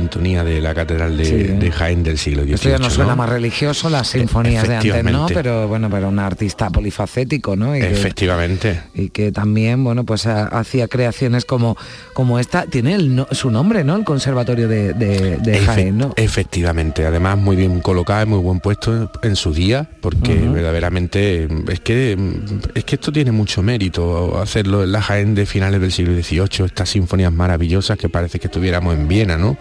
[0.00, 1.34] Sintonía de la catedral de, Sí.
[1.34, 2.54] de Jaén del siglo XVIII.
[2.54, 3.16] Esto ya no suena ¿no?
[3.16, 5.26] más religioso, las sinfonías de antes, ¿no?
[5.26, 7.76] Pero bueno, pero un artista polifacético, ¿no?
[7.76, 8.82] Y que- Efectivamente.
[8.94, 11.76] y que también bueno pues ha- hacía creaciones como
[12.14, 15.98] como esta tiene el no- su nombre no el conservatorio de, de, de Efe- Jaén
[15.98, 21.70] no Efectivamente, además muy bien colocada, muy buen puesto en su día, porque verdaderamente mm,
[21.70, 25.80] es que mm, es que esto tiene mucho mérito hacerlo en la Jaén de finales
[25.80, 29.56] del siglo XVIII, estas sinfonías maravillosas que parece que estuviéramos en Viena, ¿no?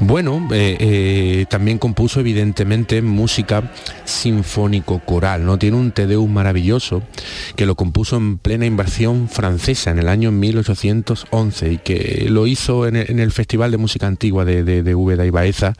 [0.00, 3.72] Bueno, eh, eh, también compuso evidentemente música
[4.04, 5.58] sinfónico-coral, ¿no?
[5.58, 7.02] Tiene un Te Deum maravilloso
[7.56, 12.86] que lo compuso en plena invasión francesa en el año 1811 y que lo hizo
[12.86, 15.74] en el, en el Festival de Música Antigua de, de, de Úbeda y Baeza,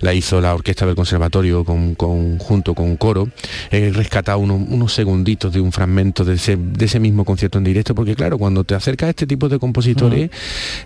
[0.00, 3.28] la hizo la Orquesta del Conservatorio con, con- junto con coro,
[3.70, 7.64] he rescatado uno- unos segunditos de un fragmento de ese, de ese mismo concierto en
[7.64, 10.30] directo, porque claro, cuando te acercas a este tipo de compositores,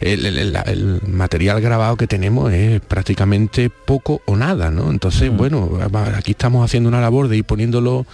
[0.01, 4.91] el- el- el material grabado que tenemos es prácticamente poco o nada, ¿no?
[4.91, 5.79] Entonces, bueno,
[6.17, 8.07] aquí estamos haciendo una labor de ir poniéndolo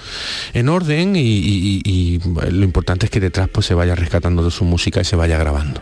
[0.55, 4.45] en orden y, y- y- y lo importante es que detrás pues se vaya rescatando
[4.45, 5.81] de su música y se vaya grabando.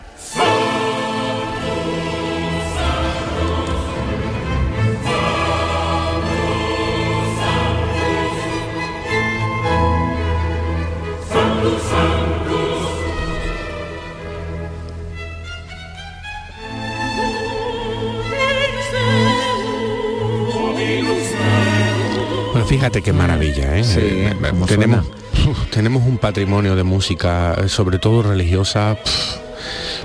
[22.77, 23.83] Fíjate qué maravilla, ¿eh?
[23.83, 24.35] Sí, Eh,
[24.67, 25.05] tenemos,
[25.47, 28.97] uf, tenemos un patrimonio de música, eh, sobre todo religiosa,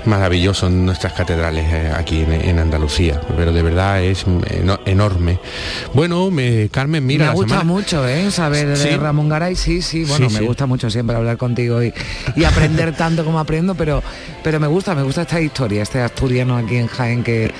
[0.05, 5.39] maravilloso en nuestras catedrales eh, aquí en, en Andalucía, pero de verdad es eno- enorme.
[5.93, 8.29] Bueno, me- Carmen, mira, me la gusta semana- mucho ¿eh?
[8.31, 8.97] saber de.
[8.97, 10.45] Ramón Garay sí sí bueno Sí, me sí.
[10.45, 11.93] gusta mucho siempre hablar contigo y,
[12.35, 14.03] y aprender tanto como aprendo pero
[14.43, 17.51] pero me gusta me gusta esta historia este asturiano aquí en Jaén que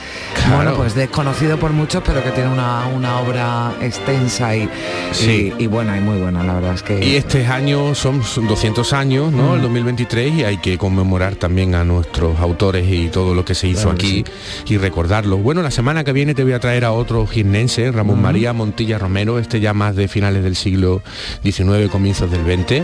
[0.44, 0.56] Claro.
[0.58, 4.70] bueno pues desconocido por muchos pero que tiene una, una obra extensa y,
[5.12, 5.54] Sí.
[5.58, 8.94] y, y buena y muy buena la verdad es que Y este año son 200
[8.94, 9.56] años, ¿no?
[9.56, 13.68] El 2023 y hay que conmemorar también a nuestros autores y todo lo que se
[13.68, 14.24] hizo Claro aquí
[14.68, 15.38] y recordarlo.
[15.38, 18.98] Bueno, la semana que viene te voy a traer a otro girnense, Ramón María Montilla
[18.98, 21.02] Romero, este ya más de finales del siglo
[21.44, 22.84] XIX, comienzos del XX,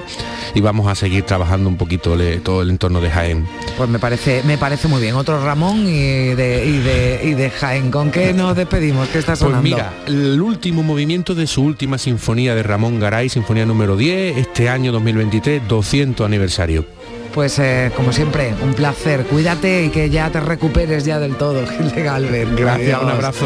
[0.55, 3.47] y vamos a seguir trabajando un poquito le- todo el entorno de Jaén.
[3.77, 5.15] Pues me parece, me parece muy bien.
[5.15, 7.91] Otro Ramón y de, y de, y de Jaén.
[7.91, 9.07] ¿Con qué nos despedimos?
[9.09, 9.61] ¿Qué está Pues sonando?
[9.63, 14.69] mira, el último movimiento de su última sinfonía de Ramón Garay, sinfonía número 10, este
[14.69, 16.85] año 2023, 200 aniversario.
[17.33, 19.23] Pues eh, como siempre, un placer.
[19.25, 22.47] Cuídate y que ya te recuperes ya del todo, Gil de Galvez.
[22.55, 23.45] Gracias, un abrazo.